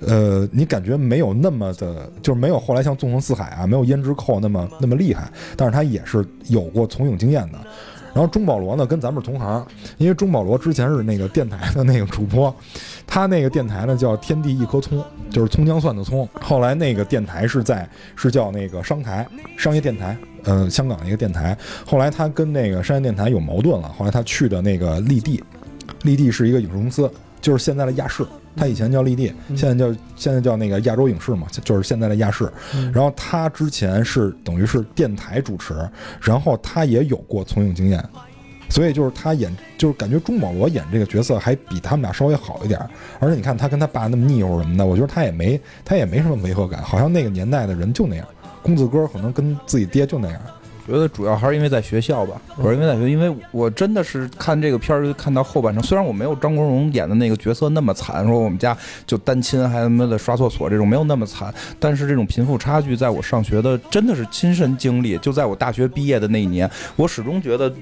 [0.00, 7.58] 呃，你感觉没有那么的，就是没有后来像《纵横四海》啊，没有《胭脂扣》那么那么厉害，但是他也是有过从影经验的。
[8.14, 9.66] 然后钟保罗呢，跟咱们是同行，
[9.98, 12.54] 因为钟保罗之前是那个电台的那个主播，
[13.06, 16.28] 他那个电台呢叫天地一颗葱，就是葱姜蒜的葱。
[16.40, 21.58] 后来那个电台是在是叫那个商台商业电台，呃，香港的一个电台。
[21.84, 25.42] 后来他跟那个商业电台有矛盾了，后来他去的那个立地，
[26.02, 28.24] 立地是一个影视公司，就是现在的亚视。
[28.56, 32.50] 他以前叫立地，嗯现在叫现在叫那个亚洲影视嘛，就是现在的亚视。
[32.74, 35.74] 嗯然后他之前是等于是电台主持，
[36.20, 38.02] 然后他也有过从影经验，
[38.70, 42.88] 所以就是他演就是感觉钟保罗演这个角色还比他们俩稍微好一点儿。
[43.20, 48.26] 而且你看他跟他爸那么腻乎什么的，我觉得他也没他也没什么违和感，好像那个年代的人就那样。
[48.62, 50.40] 公子哥可能跟自己爹就那样，
[50.86, 55.82] 觉得主要还是因为在学校吧，我是因为在学，因为我真的是看这个片儿，就看到后半程。
[55.82, 65.16] 虽然我没有张国荣演的那个角色那么惨，说我们家就单亲，还他妈的刷厕所这种没有那么惨，但是这种贫富差距，在我上学的真的是亲身经历。
[65.18, 67.72] 就在我大学毕业的那一年，我始终觉得。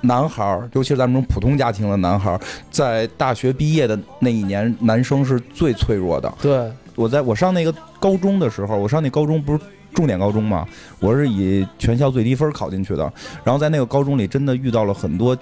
[0.00, 2.40] 男孩儿，尤其是咱们这种普通家庭的男孩儿，
[2.70, 6.32] 在大学毕业的那一年，男生是最脆弱的。
[6.40, 9.58] 对，我在我上那个高中的时候，我上那高中不是
[9.98, 10.64] 重点高中嘛，
[11.00, 13.12] 我是以全校最低分考进去的。
[13.42, 15.36] 然后在那个高中里，真的遇到了很多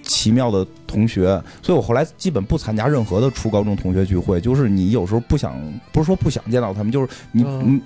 [0.00, 1.24] 奇妙的同学，
[1.60, 4.40] 所以我后来基本不参加任何的初高中同学聚会。
[4.40, 7.82] 就是你有时候不想，不是说不想见到他们，就是你你嗯。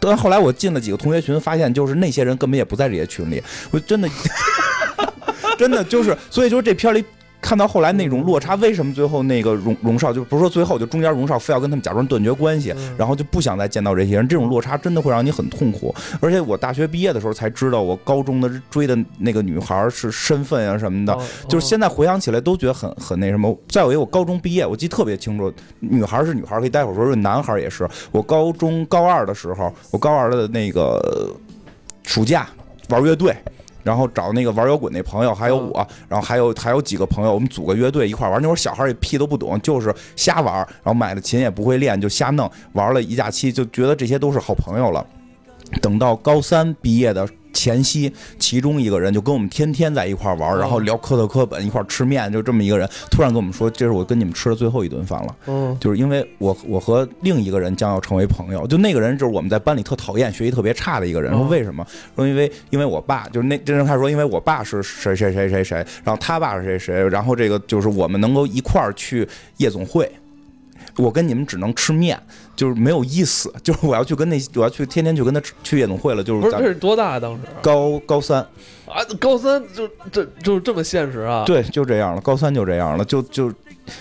[0.00, 4.08] 但后来我进了几个同学群，发现就是那些人根本也不在这些群里，我真的
[5.58, 7.04] 真的就是，所以就是这片里。
[7.42, 15.92] 看到后来那种落差，为什么最后那个荣荣少就不是说最后就中间荣少非要跟他们假装断绝关系，嗯然后就不想再见到这些人，这种落差真的会让你很痛苦。
[16.20, 23.54] 而且我大学毕业的时候才知道，我高中的追的那个女孩是身份啊什么的，哦就是现在回想起来都觉得很很那什么。
[23.68, 27.88] 再有一个，我高中毕业，我记得特别清楚，女孩是女孩，可以待会儿说说，男孩也是。
[28.12, 31.34] 我高中高二的时候，我高二的那个
[32.04, 32.48] 暑假
[32.88, 33.34] 玩乐队。
[33.82, 38.40] 然后找那个玩摇滚那朋友，还有我，然后还有还有几个朋友，我们组个乐队一块玩。
[38.40, 40.54] 那会儿小孩也屁都不懂，就是瞎玩。
[40.56, 42.50] 然后买了琴也不会练，就瞎弄。
[42.72, 45.06] 玩了一假期，就觉得这些都是好朋友了。
[45.80, 61.32] 等到高三毕业的前夕，其中一个人就跟我们天天在一块玩，然后聊科特科本，一块吃面，就这么一个人，突然跟我们说：“这是我跟你们吃的最后一顿饭了。”嗯就是因为我我和另一个人将要成为朋友，就那个人就是我们在班里特讨厌、学习特别差的一个人。
[61.32, 61.86] 说为什么？
[62.16, 70.10] 说因为因为我爸就是那这人开始说，因为我爸是谁谁谁谁谁，然后他爸是谁谁，然后这个就是我们能够一块儿去夜总会。
[70.96, 72.20] 我跟你们只能吃面，
[72.54, 73.52] 就是没有意思。
[73.62, 76.22] 就是我要去跟那，我要去天天去跟他去夜总会了。
[76.22, 78.40] 就是咱不是这是多大啊当时高高三，
[78.86, 79.04] 啊？
[79.18, 81.44] 高三就这就这么现实啊？
[81.46, 82.20] 对，就这样了。
[82.20, 83.48] 高三就这样了，就就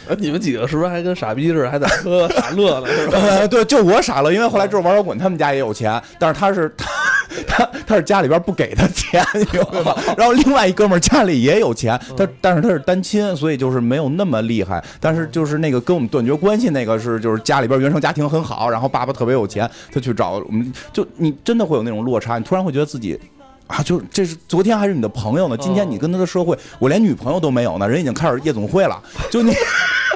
[0.08, 2.88] 啊，你们几个是不是还跟傻逼似的，还在喝 傻乐呢？
[2.88, 3.18] 是吧？
[3.20, 6.90] 呃， 对，就我傻乐，因为后来之后玩摇滚他们家也有钱，但是他是他
[7.48, 9.96] 他他是家里边不给他钱，你明白吗？
[10.17, 14.84] 然后另外一哥们儿家里也有钱，他但是他是单亲，所以就是没有那么厉害。
[15.00, 23.20] 但是就是那个跟我们断绝关系那个是就是家里边原生家庭很好，然后爸爸特别有钱，他去找我们，就你真的会有那种落差，你突然会觉得自己。
[23.67, 30.11] 啊，就这是昨天还是你的朋友呢，今天你跟他的社会，我连女朋友都没有呢，人已经开始夜总会了，就你， 我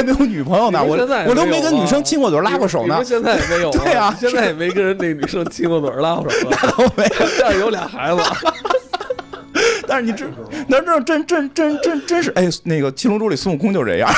[0.00, 7.26] 还没有女朋友呢，我现在我都没跟女生亲过嘴、拉过手呢，现在也没有啊， 对啊现在也没跟人那女生亲过嘴、拉过手 那，都没有。
[7.40, 8.22] 但是有俩孩子，
[9.90, 10.24] 但是你这，
[10.68, 14.08] 那这真真真真真是，哎，那个《七龙珠》里孙悟空就这样，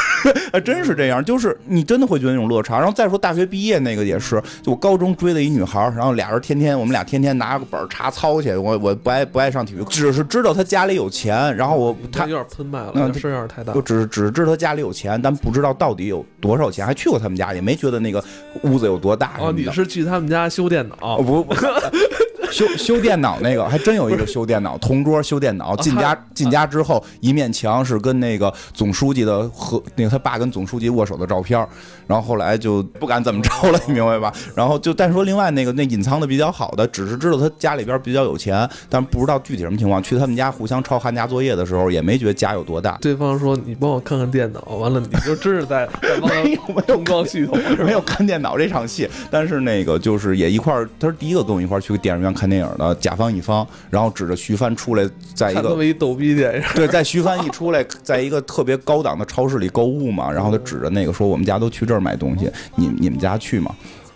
[0.52, 2.76] 哎， 真是这样，就是你真的会觉得那种落差。
[2.76, 13.80] 然后再说大学毕业那个也是，就我高中追的一女孩，然后俩人天天我们俩天天拿个本儿查操去，我我不爱不爱上体育，只是知道她家里有钱，然后我她他有点喷麦了，声有点太大就。
[13.80, 18.22] 只只知道她家里有钱，但不知道到底有多少钱，还去过他们家，也没觉得那个
[18.64, 21.22] 屋子有多大哦，你是去他们家修电脑哦？
[21.22, 21.54] 不不，
[22.52, 25.74] 修修电脑那个还真有一个修电脑，同桌修电脑。
[25.76, 31.58] 进家进家之后，一面墙是跟那个总书记的和那个他爸跟总书记握手的照片，
[32.06, 34.32] 然后后来就不敢怎么着了，你明白吧？
[34.54, 40.02] 然后就但是说另外那个那隐藏的比较好的，只是知道他家里边比较有钱，但不知道具体什么情况。
[40.02, 42.98] 去他们家互相抄寒假作业的时候，也没觉得家有多大。
[43.00, 45.88] 对方说：“你帮我看看电脑。”完了，你就真是在
[46.28, 56.62] 没有没有光系统，没有看电脑这场戏，但是那个就是也一块儿，他是第一个跟我一块儿去电影院看电影的甲方乙方，然后指着徐帆出来，在一个看这么一逗逼电影。
[56.74, 63.74] 对，在徐帆一出来，在一个特别高档的超市里购物嘛，然后他指着那个说我们家都去这儿买东西，你你们家去吗？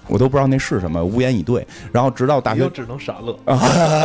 [0.09, 1.67] 我都不知道那是什么，无言以对。
[1.91, 3.37] 然后直到大学只能傻乐。
[3.45, 3.59] 啊，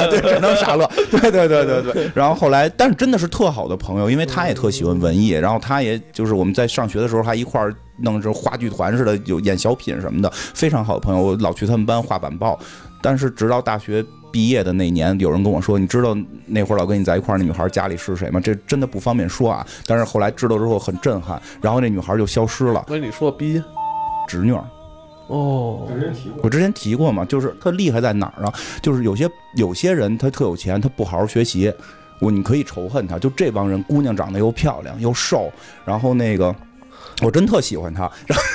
[0.10, 2.12] 对，只能傻乐，对对对对对。
[2.16, 11.22] 然后后来，但是真的是特好的朋友，因为他也特喜欢文艺，然后他也就是我们在上学的时候还一块儿弄这话剧团似的，有演小品什么的，非常好的朋友。
[11.22, 12.60] 我老去他们班画板报，
[13.02, 14.06] 但是直到大学。
[14.34, 19.68] 毕业的那年，有人跟我说：“你知道那会儿老跟你在一块儿那女孩家里是谁吗？”这真的不方便说啊。
[19.86, 23.62] 但是后来知道之后很震撼，然后那女孩就消失了，我跟你说逼
[24.30, 24.64] 侄女儿。
[25.28, 25.86] 哦，
[26.42, 28.54] 我之前提过嘛，就是她厉害在哪儿啊？
[28.82, 31.70] 就是有些有些人他特有钱，他不好好学习，
[32.22, 33.20] 我你可以仇恨他。
[33.20, 35.52] 就这帮人，姑娘长得又漂亮又瘦，
[35.84, 36.56] 然后那个
[37.22, 38.10] 我真特喜欢他。
[38.28, 38.46] 然后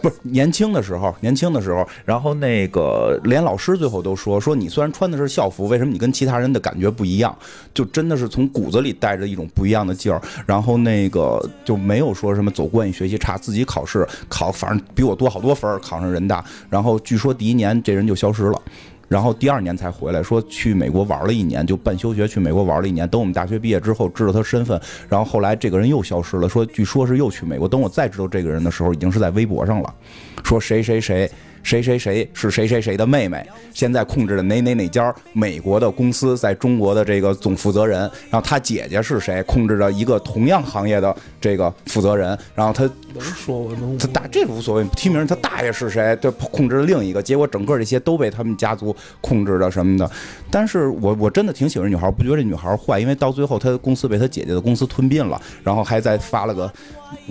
[0.00, 7.36] 不是年轻的时候，年轻的时候，然后那个连老师最后都说说你虽然穿的是校服，为什么你跟其他人的感觉不一样？
[7.72, 10.20] 就真的是从骨子里带着一种不一样的劲儿。
[10.46, 16.44] 然后那个就没有说什么走关系，学习差，自己考试考反正比我多好多分儿，考上人大。
[16.70, 18.62] 然后据说第一年这人就消失了。
[19.08, 23.08] 然后第二年才回来，说去美国玩了一年，就办休学去美国玩了一年。
[23.08, 27.68] 等我们大学毕业之后，知道他身份，然后后来这个人又消失了，说据说是又去美国。
[27.68, 29.94] 等我再知道这个人的时候，已经是在微博上了，
[30.42, 31.30] 说谁谁谁。
[31.64, 38.00] 谁谁谁是谁谁谁的妹妹，现在控制的哪哪哪家美国的公司在中国的这个总负责人，
[38.30, 50.08] 然后他姐姐是谁，控制着一个同样行业的这个负责人，然后他能说我能他大这个无所谓，提名他大爷是谁，这控制了另一个，结果整个这些都被他们家族控制的什么的。
[50.50, 56.70] 但是我我真的挺喜欢这女孩，不觉得这女孩坏，因为到最后她的公司被她姐姐的公司吞并了，然后还在发了个，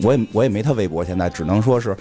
[0.01, 1.95] 我也我也没她微博，现在只能说是。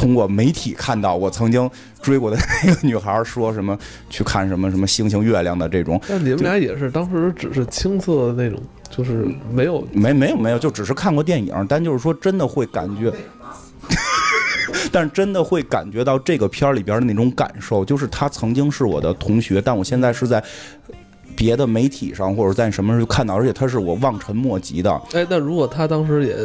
[0.00, 1.70] 通过媒体看到我曾经
[2.00, 3.78] 追过的那个女孩说什么
[4.08, 13.12] 去看什么什么星星月亮的这种，那你们俩也是当时只是青涩的那种，就是没有没没有没有，就只是看过电影，但就是说真的会感觉。
[14.90, 20.42] 但是真的会感觉到这个片儿里边的那种感受，就是他曾经是我的同学，但我现在是在
[21.40, 24.92] 别的媒体上或者在什么时候看到，而且他是我望尘莫及的。
[25.14, 26.36] 哎，那如果他当时也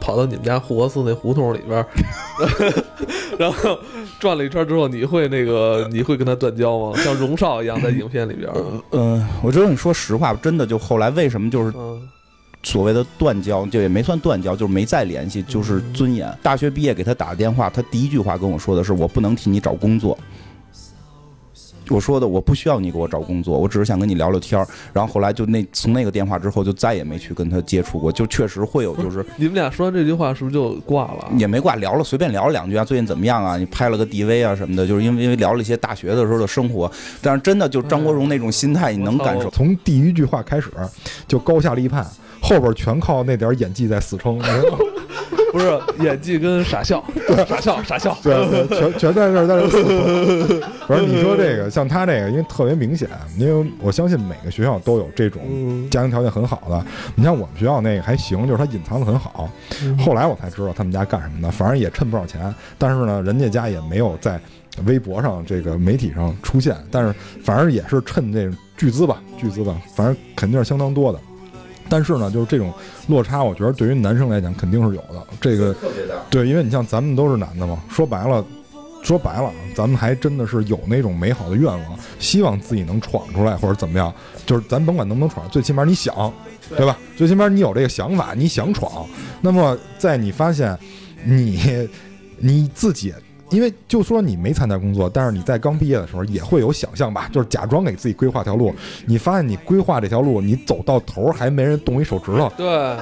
[0.00, 1.86] 跑到你们家护国寺那胡同里边，
[3.38, 3.78] 然后
[4.18, 6.98] 转了一圈之后，你会那个你会跟他断交吗？
[6.98, 8.50] 像荣少一样在影片里边？
[8.90, 11.72] 嗯，我只跟你说实话，真的就后来为什么就是。
[12.62, 16.30] 所谓的断交，就也没算断交，就是没再联系，就是尊严。
[16.42, 20.18] 大学毕业给他打个电话，他第一句话跟我说的是：“我不能替你找工作。”
[21.90, 24.66] 我说的我不需要你给我找工作，我只是想跟你聊聊天儿。
[24.92, 31.28] 然后后来就那从那个电话之后就再也没去跟他接触过，就确实会有就是 你们俩说完这句话是不是就挂了？
[31.36, 33.56] 也没挂，聊了随便聊了两句啊，最近怎么样啊？
[33.56, 36.90] 你拍了个 DV 啊什么的，就是因为因为聊了一些大学的时候的生活。
[37.20, 39.50] 但是真的就张国荣那种心态，你能感受。
[39.50, 40.70] 从第一句话开始
[41.26, 42.06] 就高下立判。
[42.42, 44.40] 后边全靠那点演技在死撑，
[45.52, 50.60] 不是演技跟傻笑，对傻笑傻笑，对，对全全在这在这死撑。
[50.86, 55.42] 不是你说这个像他这个，因为特别明显，因为我相信每个学校都有这种
[55.90, 56.84] 家庭条件很好的。
[57.14, 59.48] 你像我们学校那个还行，就是他隐藏的很好。
[59.98, 64.40] 后来我才知道他们家干什么的，反正也趁不少钱，但是呢，人家家也没有在
[64.86, 71.18] 微博上这个媒体上出现，但是反正也是趁这巨资吧，巨资吧，反正肯定是相当多的。
[71.90, 72.72] 但是呢，就是这种
[73.08, 75.26] 落差，我觉得对于男生来讲肯定是有的。
[75.40, 75.74] 这个
[76.30, 78.44] 对，因为你像咱们都是男的嘛，说白了，
[79.02, 84.14] 说白了，咱们还真的是有那种美好的愿望，希望自己能闯出来或者怎么样。
[84.46, 86.32] 就是咱甭管能不能闯，最起码你想，
[86.76, 86.96] 对吧？
[87.16, 89.04] 最起码你有这个想法，你想闯。
[89.40, 90.78] 那么在你发现
[91.24, 91.88] 你
[92.38, 93.12] 你自己。
[93.50, 98.74] 因为就说你没参加工作，但是你在刚毕业的时候也会有想象吧，就是假装给自己规划条路。
[99.06, 102.96] 你发现你规划这条路，你走到头还没人动一手指头，对，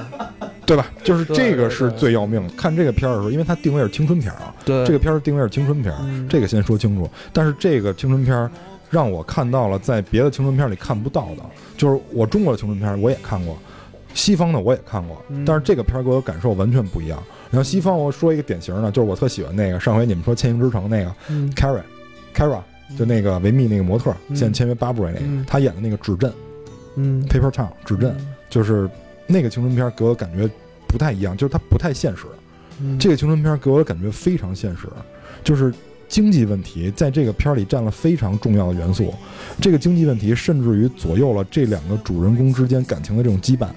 [0.65, 0.87] 对吧？
[1.03, 2.45] 就是这个是最要命。
[2.57, 7.09] 看这个片儿的时候，因为它定位是青春片儿啊，对，这个片儿定位是青春片儿，这个先说清楚。
[7.31, 8.49] 但是这个青春片儿
[8.89, 11.43] 让我看到了在别的青春片里看不到的，
[11.77, 13.57] 就是我中国的青春片我也看过，
[14.13, 17.21] 西方的我也看过，但是这个片儿给我感受完全不一样。
[17.51, 21.11] 然后西方，我说一个典型的，就是我特喜欢那个上回你们说《千星之城》那个
[21.55, 22.61] Carrie，Cara，
[22.95, 26.31] 就那个维密那个模特，现在签约巴布瑞那个，他演的那个指镇，
[26.95, 28.15] 嗯，Paper Town 指镇，
[28.51, 28.87] 就是
[29.25, 30.47] 那个青春片给我感觉
[30.87, 32.25] 不太一样，就是它不太现实。
[32.99, 34.87] 这个青春片给我的感觉非常现实，
[35.43, 35.73] 就是
[36.07, 39.11] 经济问题在这个片里占了非常重要的元素。
[39.59, 43.69] 这个经济问题甚至于左右了这两个主人公之间感情的这种羁绊。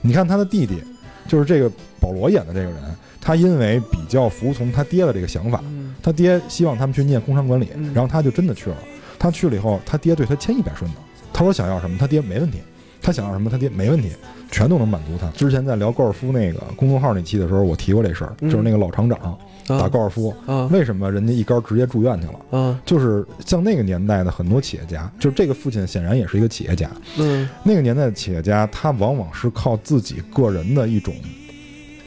[0.00, 0.82] 你看他的弟弟。
[1.28, 1.70] 就是这个
[2.00, 2.76] 保罗演的这个人，
[3.20, 5.62] 他因为比较服从他爹的这个想法，
[6.02, 8.76] 他爹希望他们去念工商管理，然后他就真的去了。
[9.18, 10.96] 他去了以后，他爹对他千依百顺的。
[11.32, 12.58] 他说想要什么，他爹没问题；
[13.02, 14.10] 他想要什么，他爹没问题，
[14.50, 15.28] 全都能满足他。
[15.32, 19.38] 之前在聊高尔夫那个公众号那期的时候，我提过这事儿，就是那个老厂长
[19.68, 20.34] 打高尔夫，
[20.70, 22.80] 为什么人家一杆直接住院去了？
[22.84, 26.90] 就是像那个年代的很多企业家，就是这个父亲显然也是一个企业家。
[27.18, 31.14] 嗯，那个年代的企业家，他往往是靠自己个人的一种。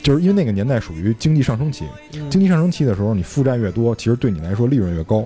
[0.03, 1.85] 就是因为那个年代属于经济上升期，
[2.27, 5.23] 经济上升期的时候，你负债越多，其实对你来说利润越高，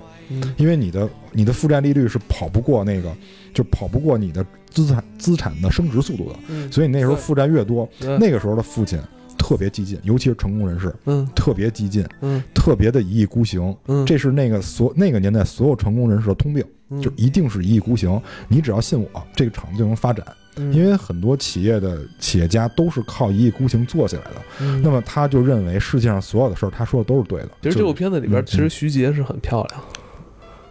[0.58, 3.10] 因为你的你的负债利率是跑不过那个，
[3.54, 7.88] 就跑不过你的资产资产的升值速度的，所以你那时候负债越多，
[8.20, 9.00] 那个时候的父亲
[9.46, 16.64] 特别激进，尤其是成功人士，嗯，特别激进，嗯，特别的一意孤行，嗯，这是那个所那个年代所有成功人士的通病，
[17.00, 20.26] 就一定是一意孤行，你只要信我，这个厂子就能发展。
[20.72, 27.50] 因为很多企业的企业家都是靠一意孤行做起来的，那么他就认为世界上所有的事儿他说的都是对的。
[27.62, 29.80] 其实这部片子里边，其实徐杰是很漂亮。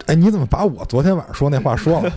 [0.06, 2.12] 哎，你怎么把我昨天晚上说那话说了？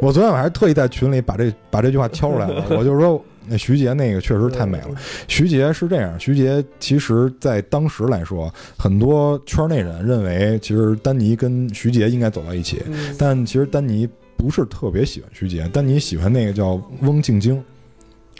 [0.00, 2.64] 我昨天晚上特意在群里把这把这句话敲出来了。
[2.70, 4.90] 我就说那徐杰那个确实太美了。
[5.28, 12.82] 徐杰是这样，徐杰其实在当时来说，很多圈内人认为其实丹尼跟徐杰应该走到一起，
[13.18, 14.08] 但其实丹尼。
[14.36, 17.62] 不是特别喜欢徐杰，丹尼喜欢那个叫翁静晶，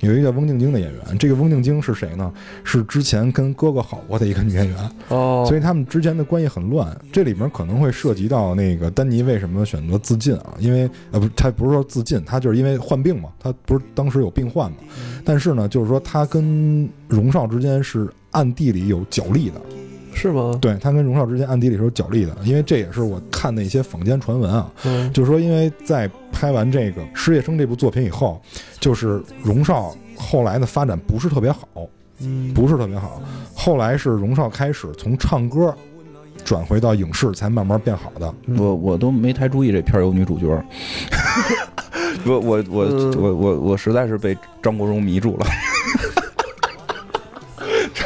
[0.00, 1.18] 有一个叫翁静晶的演员。
[1.18, 2.32] 这个翁静晶是谁呢？
[2.64, 6.96] 是之前跟哥哥好过的一个女演员哦，所以他们之间的关系很乱。
[7.12, 10.54] 这里面可能会涉及到那个丹尼为什么选择自尽啊？
[10.58, 13.30] 因为呃不，他不是说自尽，他就是因为患病嘛。
[13.38, 14.78] 他不是当时有病患嘛？
[15.24, 19.60] 但是呢，就是说他跟荣少之间是暗地里有角力的。
[20.20, 20.58] 是吗？
[20.60, 24.70] 对他跟荣少之间暗地里是有角力的，因为这也是我看的一些坊间传闻啊。
[24.84, 28.40] 嗯，就是说，因为在拍完这个《失业生》这部作品以后，
[28.78, 31.66] 就是荣少后来的发展不是特别好，
[32.20, 33.22] 嗯，不是特别好。
[33.54, 35.74] 后来是荣少开始从唱歌
[36.44, 38.34] 转回到影视才慢慢变好的。
[38.46, 40.64] 嗯我我都没太注意这片儿有女主角 儿，
[42.26, 45.46] 我我我嗯我我我实在是被张国荣迷住了。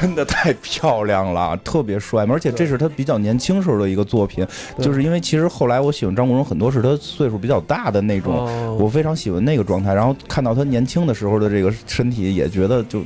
[0.05, 2.35] 真的太漂亮了， 特别帅嘛！
[2.35, 4.47] 而且这是他比较年轻时候的一个作品，
[4.79, 9.95] 就是因为其实后来我喜欢张国荣很多是他岁数比较大的那种，哦我非常喜欢那个状态。
[9.95, 13.03] 然后看到他年轻的时候的这个身体，也觉得就，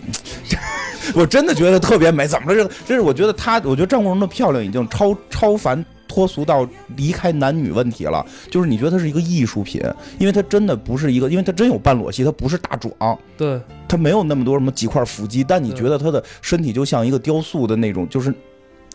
[1.14, 2.26] 我真的觉得特别美。
[2.26, 2.64] 怎么了？
[2.64, 5.84] 这这是我觉得他，我觉得张国荣的漂亮已经超超凡。
[6.18, 9.80] 脱俗到离开男女问题了，就是你觉得它是一个艺术品，
[10.18, 18.34] 因为它真的不是一个，因为它真有半裸戏，它不是大壮，对，它没有那么多什么几块腹肌，但你觉得他的身体就像一个雕塑的那种，就是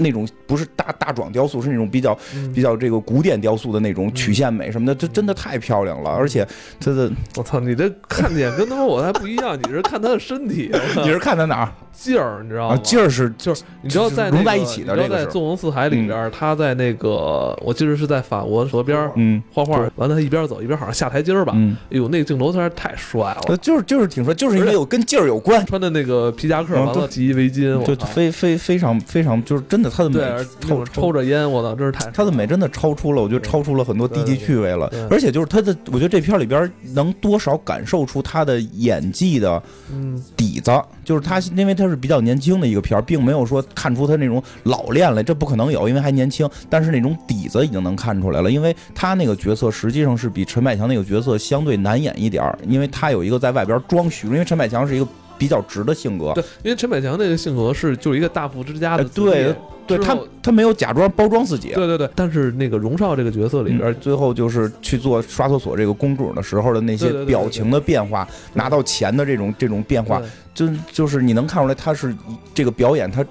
[0.03, 2.53] 那种不是大大壮雕塑，是那种比较嗯。
[2.53, 6.47] 比较这个古典雕塑的那种曲线美什么的，这真的太漂亮了，而且
[6.79, 10.69] 他的我操，你这看点跟他妈我还不一样，你是看他的身体，
[11.03, 11.71] 你是看他哪儿？
[11.91, 12.75] 劲儿，你知道啊？
[12.75, 12.81] 吗？
[12.83, 19.09] 劲儿是就是你知道在那个融在一起的你知道在这个是《纵横四海》里边，他在那个我记得是在法国河边
[19.51, 40.71] 画画，完了他一边走一边好像下台阶儿吧，嗯，哎呦，那个镜头实在是太帅了，呃就是就是挺帅，就是因为有跟劲儿有关，穿的那个皮夹克，嗯完了系一围巾，我就非非非常非常就是真的他的美对，而那超种抽着烟，我操，真是太他的美真的超出了，我觉得超出了很多低级趣味了而且就是他的，我觉得这片里边能多少感受出他的演技的嗯，底子，
[41.03, 46.49] 就是他，因为他是比较年轻的一个片儿，并没有说看出他那种老练来，这不可能有，因为还年轻。
[46.69, 55.07] 但是那种底子已经能看出来了，因为他那个角色实际上是比陈百强那个角色相对难演一点儿，因为他有一个在外边装虚荣，因为陈百强是一个
[55.37, 59.55] 比较直的性格，对，因为陈百强那个性格是就是一个大富之家的呃对
[59.85, 61.73] 对他他没有假装包装自己。
[61.73, 70.29] 对对对，但是那个荣少这个角色里边嗯，最后就是去做刷厕所这个公主的时候的那些表情的变化，拿到钱的这种这种变化，对。
[70.53, 72.15] 就就是你能看出来他是
[72.53, 73.25] 这个表演，他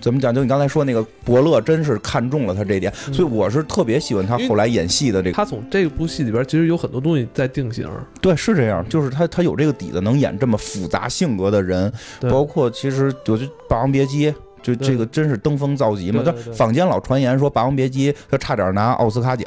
[0.00, 0.34] 怎么讲？
[0.34, 5.36] 就你刚才说那个伯乐，真是看中了他这一点，嗯所以我是特别喜欢他后来演戏的这个。
[5.36, 7.88] 他从这部戏里边其实有很多东西在定型，
[8.20, 11.92] 对，是这样，就是他他有这个底子，能演这么复杂性格的人，
[12.30, 14.30] 包括其实我觉得《霸王别姬》。
[14.62, 16.22] 就这个真是登峰造极嘛！
[16.24, 19.46] 他对对对坊间老传言说《霸王别姬》他差点拿奥斯卡奖，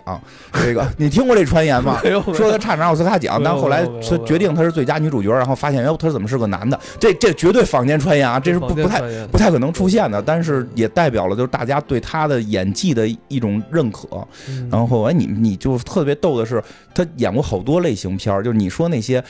[0.54, 2.00] 这个你听过这传言吗？
[2.34, 6.80] 说他差点拿奥斯卡奖，但后来他决定他是最佳女主角，然后发现，哟，他怎么是个男的？
[7.00, 14.08] 这这绝对坊间传言啊，这是不不太不太可能出现的，但是也代表了就是大家对他的演技的一种认可。
[14.48, 16.64] 嗯然后哎，你你就特别逗的是，
[16.96, 19.24] 他演过好多类型片儿，就是你说那些。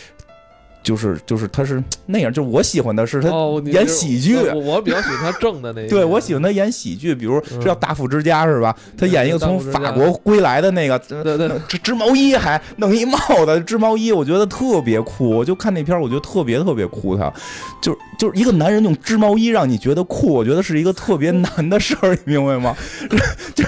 [0.83, 3.29] 就是就是他是那样，就是我喜欢的是他
[3.65, 8.75] 演喜剧，我我比较喜欢他正的那 一对我喜欢他演喜剧，比如嗯是叫《大富之家》是吧？
[8.97, 15.29] 他演一个从法国归来的那个，呃对对织织毛衣还弄一帽子，织毛衣我觉得特别酷。
[15.29, 17.15] 我就看那片儿，我觉得特别特别酷。
[17.15, 17.31] 他
[17.81, 22.75] 就是就是一个男人用织毛衣让你觉得酷，我觉得是一个特别 难的事儿，你明白吗？
[23.53, 23.63] 就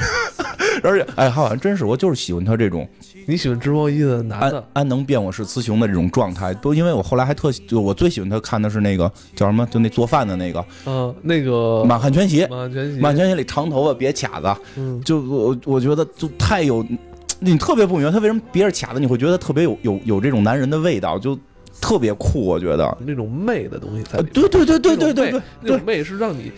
[0.82, 2.88] 而且哎，好像真是我就是喜欢他这种
[3.26, 6.54] 你喜欢织毛衣的男安的，安能辨我是雌雄的这种状态。
[6.56, 11.52] 都因为我后来还特就我最喜欢他看的是那个叫什么，就那做饭的那个嗯，那个
[11.84, 12.44] 《满汉全席》。
[12.50, 16.84] 满汉全席，满全席里长头发别卡子，嗯，就我我觉得就太有，
[17.40, 21.38] 你特别不明白他为什么别人卡子，你会觉得特别有有有这种男人的味道，就
[21.82, 22.98] 特别酷，我觉得。
[23.06, 24.24] 那种媚的东西在呃。
[24.24, 26.52] 对对对对对对对那种媚是让你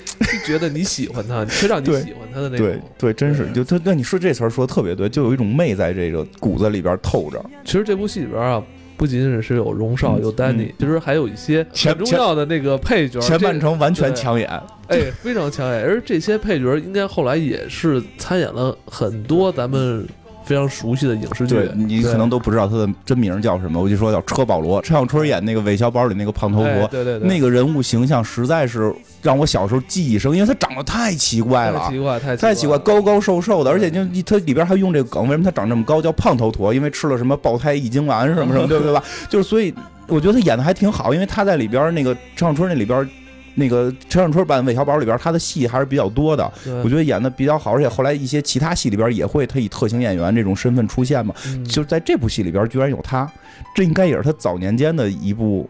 [0.45, 2.81] 觉得你喜欢他，是让你 喜欢他的那对种。
[2.97, 7.43] 对，真是就他，那你说这词儿说的特别对，就有一种媚在这个骨子里边透着。
[7.63, 8.61] 其实这部戏里边啊，
[8.97, 13.19] 不仅仅是有荣少，嗯有丹尼，其实还有一些前很重要的那个配角。
[13.19, 14.49] 前半程完全抢眼，
[14.89, 15.83] 这，哎，非常抢眼。
[15.83, 20.07] 而这些配角应该后来也是参演了很多咱们
[20.45, 21.71] 非常熟悉的影视剧对。
[21.75, 31.89] 你可能都不知道他的真名叫什么，我就说叫车保罗，陈小春演那个韦小宝里那个胖头哎，对对对，那个人物形象实在是让我小时候记忆深，因为他长得太奇怪了太。
[31.91, 36.01] 奇怪，太太奇怪，高高瘦瘦的，而且就他里边还用这个梗，为什么他长这么高？
[36.01, 39.03] 叫胖头陀，因为吃了什么爆胎益精丸什么什么， 对不对吧？
[39.27, 39.73] 就是所以
[40.07, 43.09] 我觉得他演的还挺好，因为他在里边那个陈小春那里边。
[43.56, 46.51] 那个陈小春版韦小宝里边，他的戏还是比较多的，
[46.84, 51.34] 我觉得演的比较好，而且后来一些其他戏里边也会他以特型演员这种身份出现嘛。
[51.47, 53.32] 嗯就是在这部戏里边居然有他，
[53.74, 55.70] 这应该也是他早年间的一部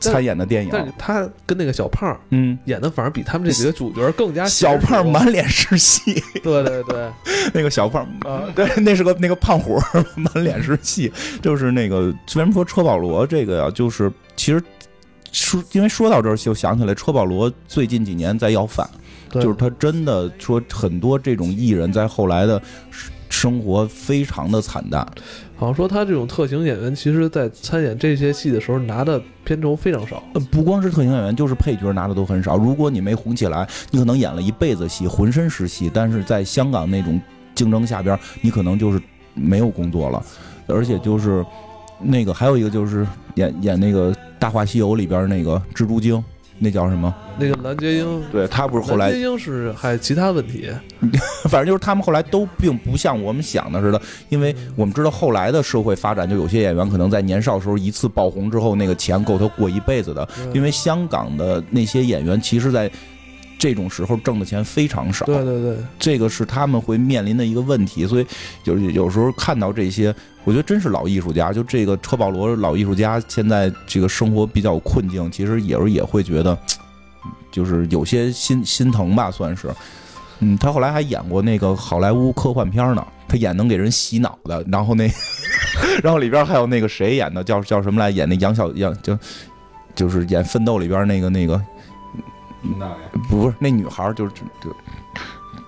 [0.00, 0.94] 参演的电但是影。
[0.98, 7.10] 他跟那个小胖嗯，演的反而比他们这几个主角更加小胖满脸是戏，对 对对，
[7.54, 9.80] 那个小胖啊，对， 那是个那个胖虎，
[10.16, 13.70] 满脸是戏，就是那个为什么说车保罗这个呀？
[13.70, 14.62] 就是其实
[15.32, 18.88] 说，因为说到这儿就想起来，车保罗最近几年在要饭，
[19.30, 22.60] 对就是他真的说很多这种艺人在后来的
[23.28, 25.06] 生活非常的惨淡。
[25.56, 30.22] 好像说他这种特型演员，其实在参演这些戏的时候拿的片酬非常少。
[30.34, 32.56] 呃不光是特型演员，就是配角拿的都很少。
[32.56, 37.20] 如果你没红起来，你可能演了一辈子戏，浑身是戏，但是在香港那种
[37.54, 39.00] 竞争下边，你可能就是
[39.34, 40.22] 没有工作了，
[40.66, 41.46] 而且就是
[42.00, 43.06] 那个还有一个就是
[43.36, 44.12] 演演那个
[44.42, 46.20] 《大话西游》里边那个蜘蛛精，
[46.58, 47.14] 那叫什么？
[47.38, 50.68] 那个蓝洁瑛，对他不是后来蓝洁瑛是还其他问题，
[51.48, 60.28] 反正就是他们后来都并不像我们想的似的，因为我们知道后来的社会发展，就有些演员可能在年少时候一次爆红之后，那个钱够他过一辈子的。
[60.40, 62.90] 嗯因为香港的那些演员，其实在
[63.58, 68.04] 这种时候挣的钱非常少，对对对，这个是他们会面临的一个问题。
[68.08, 68.26] 所以
[68.64, 70.12] 有有时候看到这些，
[70.44, 76.58] 我觉得真是老艺术家，就这个车保罗老艺术家，现在这个生活比较困境，其实有时候也会觉得，
[77.50, 79.68] 就是有些心心疼吧，算是。
[80.40, 85.08] 嗯，他后来还演过那个好莱坞科幻片呢，他演能给人洗脑的，然后那，
[86.02, 88.10] 然后里边还有那个谁演的，叫叫什么来？
[88.10, 89.16] 演那杨小杨就
[89.94, 91.62] 就是演《奋斗》里边那个那个
[92.76, 92.92] 那
[93.28, 94.76] 不是那女孩，就是就就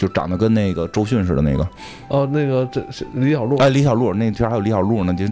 [0.08, 1.66] 长得跟那个周迅似的那个，
[2.08, 5.26] 哦，那个这是李小璐，哎，李小璐那片还有李小璐呢，就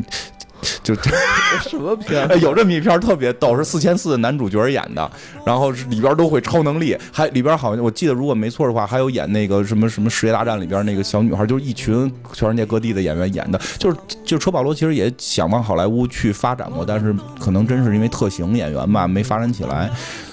[0.85, 1.11] 就就
[1.69, 2.37] 什么片哎？
[2.37, 5.11] 有这么一片特别逗，是四千四的男主角演的，
[5.45, 19.91] 然后是里边都会超能力，还里边好像我记得如果没错的话，还有演那个什么什么世界大战里边那个小女孩，就是一群全世界各地的演员演的，就是就是车保罗其实也想往好莱坞去发展过，但是可能真是因为特型演员吧，没发展起来。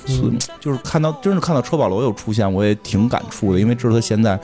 [0.10, 4.40] 所以就是看到，真是看到车保罗又出现，我也挺感触的，因为知道他现在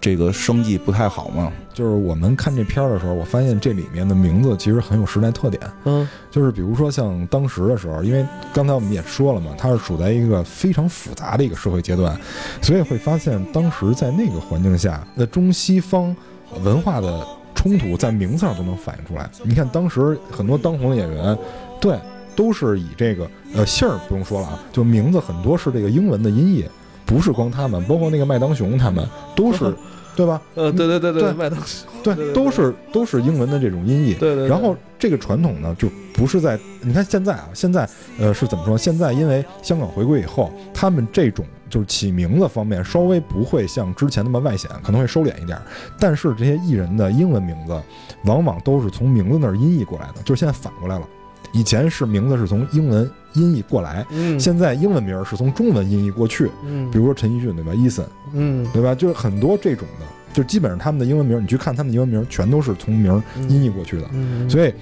[0.00, 1.52] 这个生计不太好嘛。
[1.72, 5.60] 就是我们看这片儿的时候，我发现这里面的名字其实很有时代特点。
[5.84, 12.16] 嗯就是比如说像当时的时候，因为刚才我们也说了嘛，它是处在一个非常复杂的一个社会阶段，
[12.62, 16.14] 所以会发现当时在那个环境下，那中西方
[16.62, 17.26] 文化的
[17.56, 19.28] 冲突在名字上都能反映出来。
[19.42, 21.36] 你看当时很多当红的演员，
[21.80, 21.98] 对，
[22.36, 26.64] 都是以这个呃姓儿不用说了啊，就名字很多是这个英文的音译，
[27.04, 29.74] 不是光他们，包括那个麦当雄他们都是，
[30.16, 30.40] 对吧？
[30.54, 31.58] 呃，对对对对麦当，
[32.02, 34.14] 对对，都是都是英文的这种音译。
[34.14, 37.88] 对对对，然后这个传统呢，就不是在你看现在啊，现在
[38.18, 38.76] 呃是怎么说？
[38.78, 45.58] 现在因为香港回归以后，他们这种就是起名字方面稍微不会像之前那么外显，可能会收敛一点。
[45.98, 47.80] 但是这些艺人的英文名字，
[48.24, 51.06] 往往都是从名字那儿音译过来的，就是现在反过来了。
[51.54, 56.50] 以前是名字是从英文音译过来，嗯现在英文名儿是从中文音译过去。
[56.66, 57.72] 嗯比如说陈奕迅对吧？
[57.74, 58.94] 伊森嗯对吧？
[58.94, 64.08] 就是很多这种的，就基本上他们的英文名儿，你去看他们的英文名儿，全都是从名儿音译过去的。
[64.12, 64.74] 嗯，所以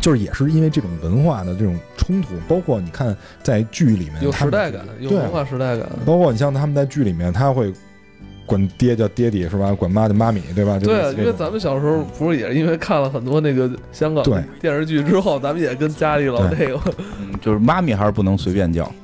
[0.00, 5.86] 就是也是因为这种文化的这种冲突，包括你看在剧里面有时代感，有文化时代感。
[6.06, 7.72] 包括你像他们在剧里面，他会
[8.46, 9.72] 管爹叫爹地是吧？
[9.72, 10.78] 管妈叫妈咪对吧？
[10.78, 14.24] 对因为咱们小时候不是也是因为看了很多那个香港
[14.60, 16.78] 电视剧之后，咱们也跟家里老那个，
[17.20, 18.90] 嗯，就是妈咪还是不能随便叫。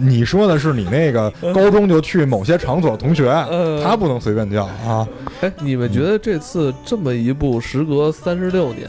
[0.00, 5.06] 你说的是你那个高中就去某些场所同学，嗯他不能随便叫啊。
[5.42, 8.88] 哎，你们觉得这次这么一部时隔三十六年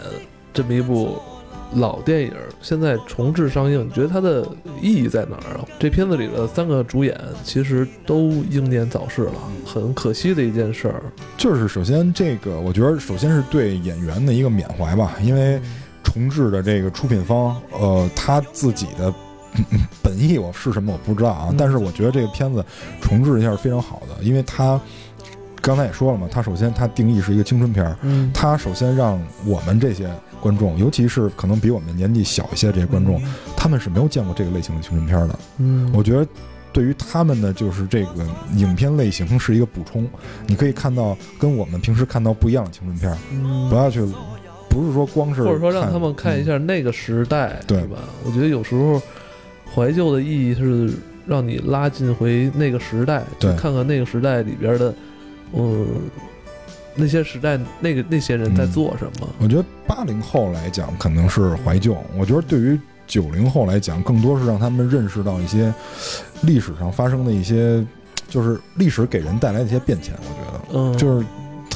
[0.53, 1.21] 这么一部
[1.75, 4.45] 老电影，现在重置上映，你觉得它的
[4.81, 5.65] 意义在哪儿啊？
[5.79, 9.33] 这片子里的三个主演其实都英年早逝了，
[9.65, 11.01] 很可惜的一件事儿。
[11.37, 15.59] 就是首先这个，我觉得首先是对演员的一个缅怀吧，因为
[16.03, 19.13] 重置的这个出品方，呃，他自己的
[20.01, 22.63] 本意我是什么我不知道啊嗯，但是我觉得这个片子
[23.01, 24.79] 重置一下是非常好的，因为它
[25.61, 30.09] 刚才也说了嘛，它首先它定义是一个青春片儿，嗯，他首先让我们这些
[30.43, 33.21] 观众，尤其是可能比我们年纪小一些这些观众，
[33.55, 35.39] 他们是没有见过这个类型的青春片儿的。
[35.59, 36.27] 嗯，我觉得
[36.73, 38.25] 对于他们的就是这个
[38.57, 40.05] 影片类型是一个补充，
[40.45, 43.69] 你可以看到跟我们平时看到不一样的青春片儿，嗯。
[43.69, 44.01] 不要去，
[44.69, 47.99] 不是说光是或者说让他们看一嗯下那个时代，对吧？
[48.25, 49.01] 我觉得有时候
[49.73, 50.91] 怀旧的意义是
[51.25, 53.55] 让你拉近回那个时代，去对。
[53.55, 54.93] 看看那个时代里边的，
[55.53, 55.87] 嗯，
[56.95, 59.27] 那些时代那个那些人在嗯做什么。
[59.39, 65.73] 我觉得八零后来讲可能是怀旧，我觉得对于九零后来讲，更多是让他们认识到一些
[66.41, 67.85] 历史上发生的一些，
[68.27, 70.13] 就是历史给人带来的一些变迁。
[70.21, 70.79] 我觉得。
[70.79, 71.25] 嗯，就是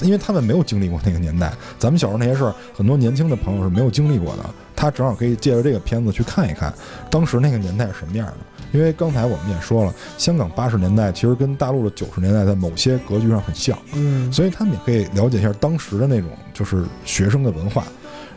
[0.04, 4.46] 因为他们没有经历过那个年代，咱们小时候那些事儿，很多年轻的朋友是没有经历过的。
[4.76, 6.72] 他正好可以借着这个片子去看一看
[7.10, 8.34] 当时那个年代是什么样的。
[8.72, 17.84] 因为刚才我们也说了，香港八十年代其实跟大陆的九十年代在某些格局上很像，嗯，所以他们也可以了解一下当时的那种就是学生的文化。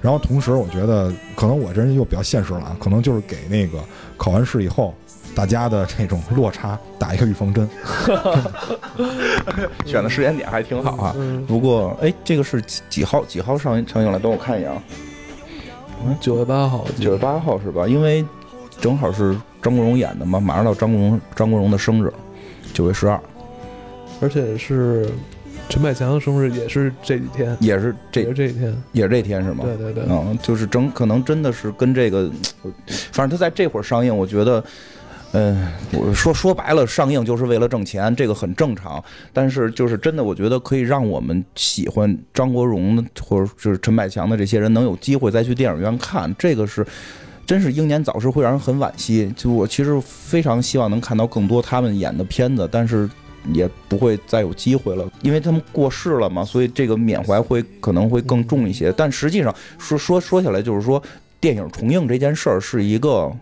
[0.01, 3.79] 然后同时，我觉得可能我这人又比较现实了啊，可能就是给那个
[4.17, 4.95] 考完试以后
[5.35, 7.69] 大家的这种落差打一个预防针。
[9.85, 11.15] 选的时间点还挺好啊。
[11.19, 14.19] 嗯，不过，哎，这个是几几号几号上映上映了？
[14.19, 14.83] 等我看一眼啊，
[16.19, 17.87] 九月八号，九月八号是吧？
[17.87, 18.25] 因为
[18.81, 22.13] 正好是张国荣演的嘛，马上到张国荣张国荣的生日，
[22.73, 23.21] 九月十二，
[24.21, 25.07] 而且是
[25.69, 28.75] 陈百强的生日也是这几天，也是这也是这几天。
[28.93, 29.65] 也是这天是吗？
[29.65, 32.31] 对对对，嗯，就是整可能真的是跟这个，
[33.13, 34.65] 反正他在这会儿上映，我觉得，
[35.33, 39.03] 嗯、我说说白了，上映就是为了挣钱，这个很正常。
[39.33, 46.85] 但是就是真的，我觉得可以让我们喜欢张国荣的或者就是陈百强的这些人能有机会再去电影院看，这个是。
[47.47, 49.33] 真是英年早逝，会让人很惋惜。
[49.37, 53.09] 就我其实非常希望能看到更多他们演的片子，但是
[53.53, 58.93] 也不会再有机会了，因为他们过世了嘛，所以这个缅怀会可能会更重一些。
[58.97, 61.03] 但实际上说说说起来，就是说
[61.41, 63.33] 电影重映这件事儿是一个。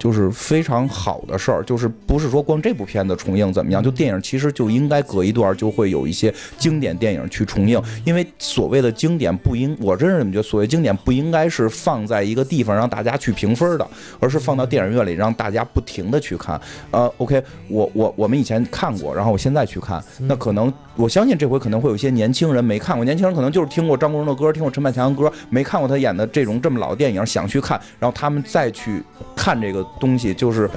[0.00, 13.86] 就是非常好的事儿，就是不是说光这部片子重映怎么样，就电影其实就应该隔一段就会有一些经典电影去重映，因为所谓的经典不应，我真是这么觉得，所谓经典不应该是放在一个地方让大家去评分的，
[14.18, 16.58] 而是放到电影院里让大家不停的去看。
[16.90, 29.02] 呃，OK，我我我们以前看过，然后我现在去看，那可能我相信这回可能会有一些年轻人没看过，年轻人可能就是听过张国荣的歌，听过陈百强的歌，没看过他演的这种这么老的电影，想去看，然后他们再去
[29.34, 30.68] 看这个东西，就是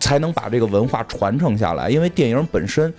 [0.00, 1.90] 才能把这个文化传承下来。
[1.90, 2.92] 因为电影本身，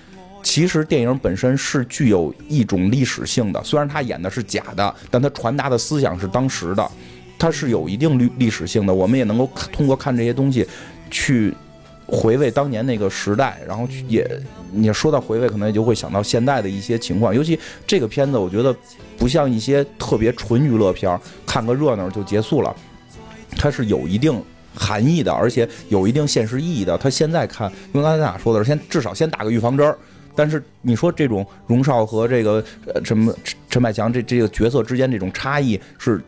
[0.43, 6.87] 其实电影本身是具有一种历史性的，虽然他演的是假的，但他传达的思想是当时的，
[7.39, 8.93] 它是有一定历历史性的。
[8.93, 10.67] 我们也能够通过看这些东西
[11.09, 11.51] 去。
[12.11, 14.27] 回味当年那个时代，然后也，
[14.71, 17.33] 你说到回味，可能也就会想到现在的一些情况。
[17.33, 18.75] 尤其这个片子，我觉得
[19.17, 22.75] 不像一些特别纯娱乐片儿，看个热闹就结束了，
[23.55, 24.41] 它是有一定
[24.73, 26.97] 含义的，而且有一定现实意义的。
[26.97, 29.97] 他现在看，因为刚才咱俩说的是先至少先打个预防针儿。
[30.35, 36.21] 但是你说这种荣少和这个呃什么陈陈百强这这个角色之间这种差异是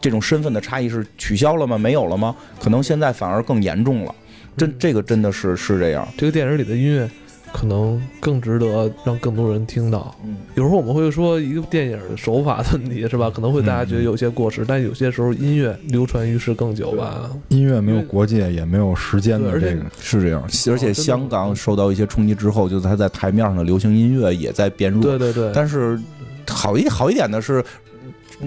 [0.00, 1.76] 这种身份的差异是取消了吗？
[1.76, 2.36] 没有了吗？
[2.60, 4.14] 可能现在反而更严重了。
[4.58, 6.06] 真这个真的是是这样。
[6.16, 7.08] 这个电影里的音乐
[7.50, 10.14] 可能更值得让更多人听到。
[10.22, 13.30] 嗯，有时候我们会说一个电影的手法的问题是吧？
[13.30, 17.30] 可能会大家觉得有些过时，但有些时候音乐流传于世更久吧。
[17.48, 19.84] 音乐没有国界，也没有时间的这个。
[20.00, 20.42] 是这样。
[20.70, 25.02] 而且香港受到一些冲击之后，就是它在台面上的流行音乐也在变弱。
[25.02, 25.98] 对对对，但是
[26.46, 27.64] 好一好一点的是。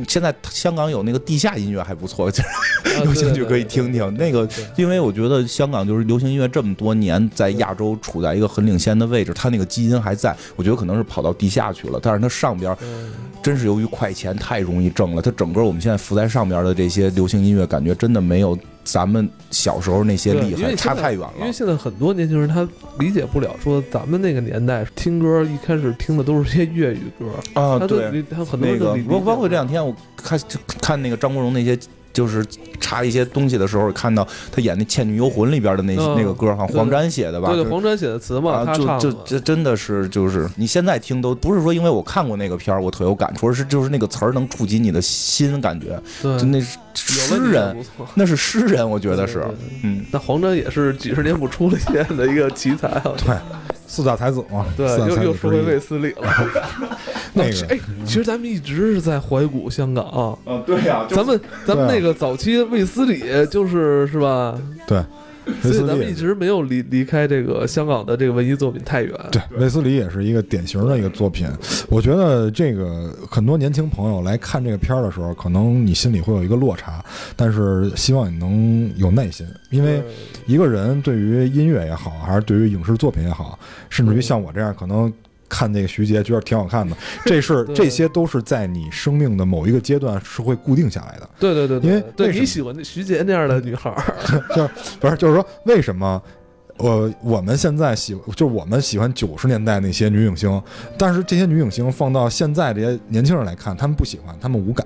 [0.08, 4.14] 现在香港有那个地下音乐还不错，就是啊 有兴趣可以听听。
[4.16, 13.12] 那个因为我觉得香港就是流行音乐这么多年在亚洲处在一个很领先的位置，它那个基因还在，我觉得可能是跑到地下去了，但是它上边嗯
[13.44, 21.52] 真是由于快钱太容易挣了，它整个我们现在浮在上边的这些流行音乐，感觉真的没有咱们小时候那些厉害，差太远了因为。
[21.52, 22.68] 现在很多年轻人他
[23.00, 31.78] 理解不了，说咱们那个年代听歌一开始听的都是些粤语歌，啊，对，理他很多那个人都理包包括这两天我看就看那个张国荣那些。
[32.14, 32.45] 就是
[32.80, 36.12] 查一些东西的时候，看到他演那《倩女幽魂》里边的那、嗯。
[36.18, 37.47] 那个歌，好像黄沾写的吧？
[37.47, 39.18] 对对，黄沾写的词嘛，啊，就就他唱的。
[39.26, 46.38] 这真的是就是你现在听都不是说因为我看过那个片儿我特有感触，而是就是那个词儿能触及你的心，感觉对。
[46.38, 46.62] 就那
[46.93, 47.78] 诗人，
[48.16, 49.43] 那是诗人，我觉得是
[49.84, 53.03] 嗯，那黄沾也是几十年不出了现的一个奇才啊。
[53.18, 53.36] 对，
[53.92, 55.62] 四大才子嘛，对，又又说回。
[55.64, 56.24] 卫斯理了。
[57.36, 64.58] 那个哎，其实咱们一直是在怀古香港啊，啊，对呀、咱们咱们那个早期卫斯理就是是吧？
[64.88, 65.04] 对，
[65.62, 69.14] 所以咱们一，直没有离离开这个香港的这个文艺作品太远。
[69.32, 71.48] 对，卫斯理也是一个典型的一个作品。
[71.89, 77.04] 我觉得这个很多年轻朋友来看这个片儿的时候，可能你心里会有一个落差，
[77.36, 80.04] 但是希望你能有耐心，因为
[80.46, 83.58] 一个人对于音乐也好，还是对于影视作品也好，
[83.89, 85.12] 甚至于像我这样可能。
[85.52, 86.95] 看那个徐杰觉得挺好看的，
[87.26, 91.30] 这是这些都是在你生命的某一个阶段是会固定下来的。
[91.38, 94.16] 对对对对，因为为对你喜欢那徐杰那样的女孩儿，
[95.02, 96.22] 不是，就是说为什么？
[96.78, 100.60] 呃，我们现在喜就是我们喜欢九十年代那些女影星，
[100.97, 104.84] 但是这些女影星放到现在这些年轻人来看，他们不喜欢，他们无感。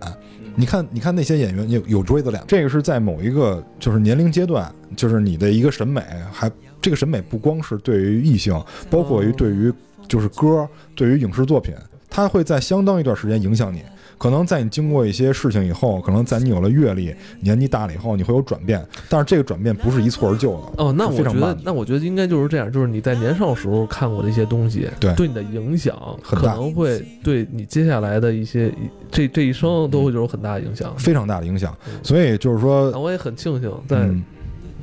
[0.55, 6.01] 你看，你看那些演员有有锥子脸，这个是在某一个就是年龄阶段，就是你的一个审美，
[6.33, 6.51] 还
[6.81, 9.71] 这个审美不光是对于异性，包括于对于
[10.07, 11.73] 就是歌，对于影视作品，
[12.09, 13.81] 它会在相当一段时间影响你。
[14.17, 20.83] 可能在你经过一些事情以后，可能在你有了阅历、年纪大了以后，你会有转变，但是这个转变不是一蹴而就的。
[20.85, 25.93] 哦，那我觉得那我觉得应该就是这样，就是你在年少时候看过的一些东西，对对你的影响
[26.23, 28.73] 可很大能会对你接下来的一些
[29.11, 30.95] 这这一生都会有很大的影响。
[30.97, 31.99] 非常大的影响嗯。
[32.01, 34.23] 所以就是说那，我也很庆幸在嗯，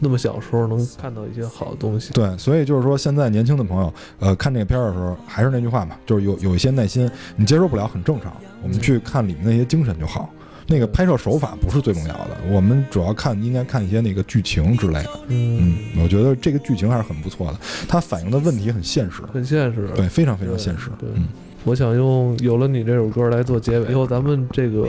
[0.03, 2.13] 那么小时候能看到一些好的东西。
[2.13, 10.29] 对，所以就是说，现在年轻的朋友，呃，看这个片儿的时候，还是那句话嘛，就是有有一些耐心，你接受不了很正常，我们去看里面那些精神就好。
[10.69, 15.21] 那个拍摄手法不是最重要的，我们主要看应该看一些那个剧情之类的。
[15.29, 20.89] 嗯，我觉得这个剧情还是很不错的，它反映的问题很现实，很现实，对，非常非常现实。
[20.99, 21.27] 对，嗯，
[21.65, 24.87] 我想用有了你这首歌来做结尾，以后咱们这个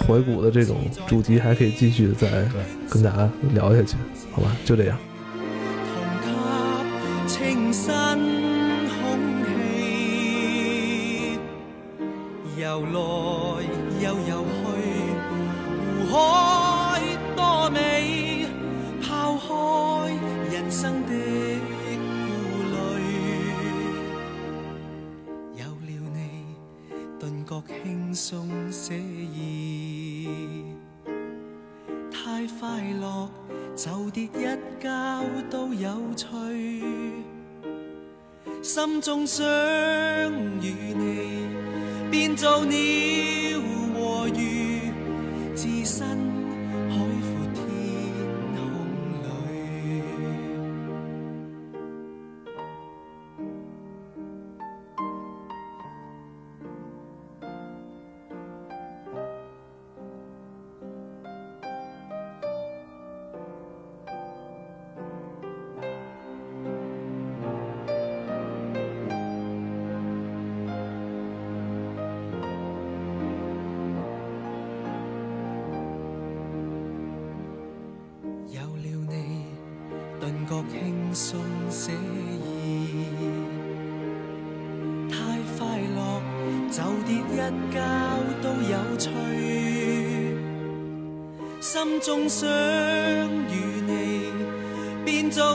[0.00, 2.48] 怀古的这种主题还可以继续再
[2.88, 3.96] 跟大家聊下去，
[4.32, 4.56] 好吧？
[4.64, 4.98] 就这样。
[28.18, 30.26] 轻松写意，
[32.10, 33.30] 太快乐。
[33.76, 36.26] 就跌一跤都有趣，
[38.60, 39.46] 心中想
[40.60, 41.46] 与你
[42.10, 42.76] 变做鸟
[43.94, 44.80] 和鱼，
[45.54, 46.37] 置身。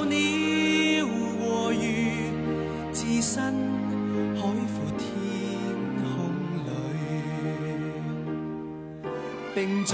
[0.06, 1.06] 鸟
[1.40, 2.32] 和鱼，
[2.92, 3.54] 置身
[4.36, 5.08] 海阔天
[6.04, 6.14] 空
[6.66, 6.70] 里，
[9.56, 9.92] 并着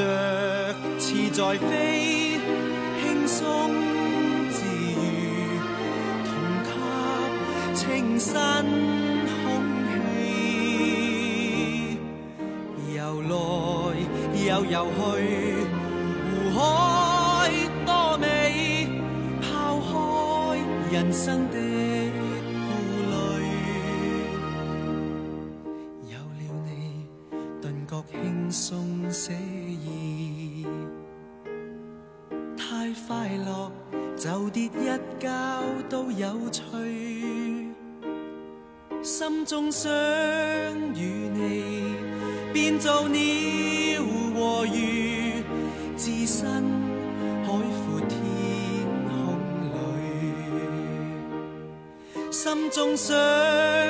[1.00, 2.40] 翅在飞，
[3.02, 3.72] 轻松
[4.52, 4.58] 自
[4.96, 4.98] 如，
[6.26, 6.28] 同
[6.66, 6.70] 吸
[7.76, 7.88] 清
[8.20, 9.46] 新空
[9.88, 10.18] 气，
[12.96, 13.34] 游来
[14.46, 15.59] 又游去。
[21.22, 21.60] 生的顾
[23.12, 23.44] 虑，
[26.08, 26.72] 有了你，
[27.62, 30.66] 顿觉轻松写意。
[32.56, 33.70] 太快乐，
[34.16, 34.88] 就跌一
[35.22, 36.62] 跤都有趣。
[39.04, 39.92] 心中想
[40.96, 41.96] 与你
[42.54, 43.20] 变做鸟
[44.36, 44.99] 和鱼。
[52.70, 53.89] 中想。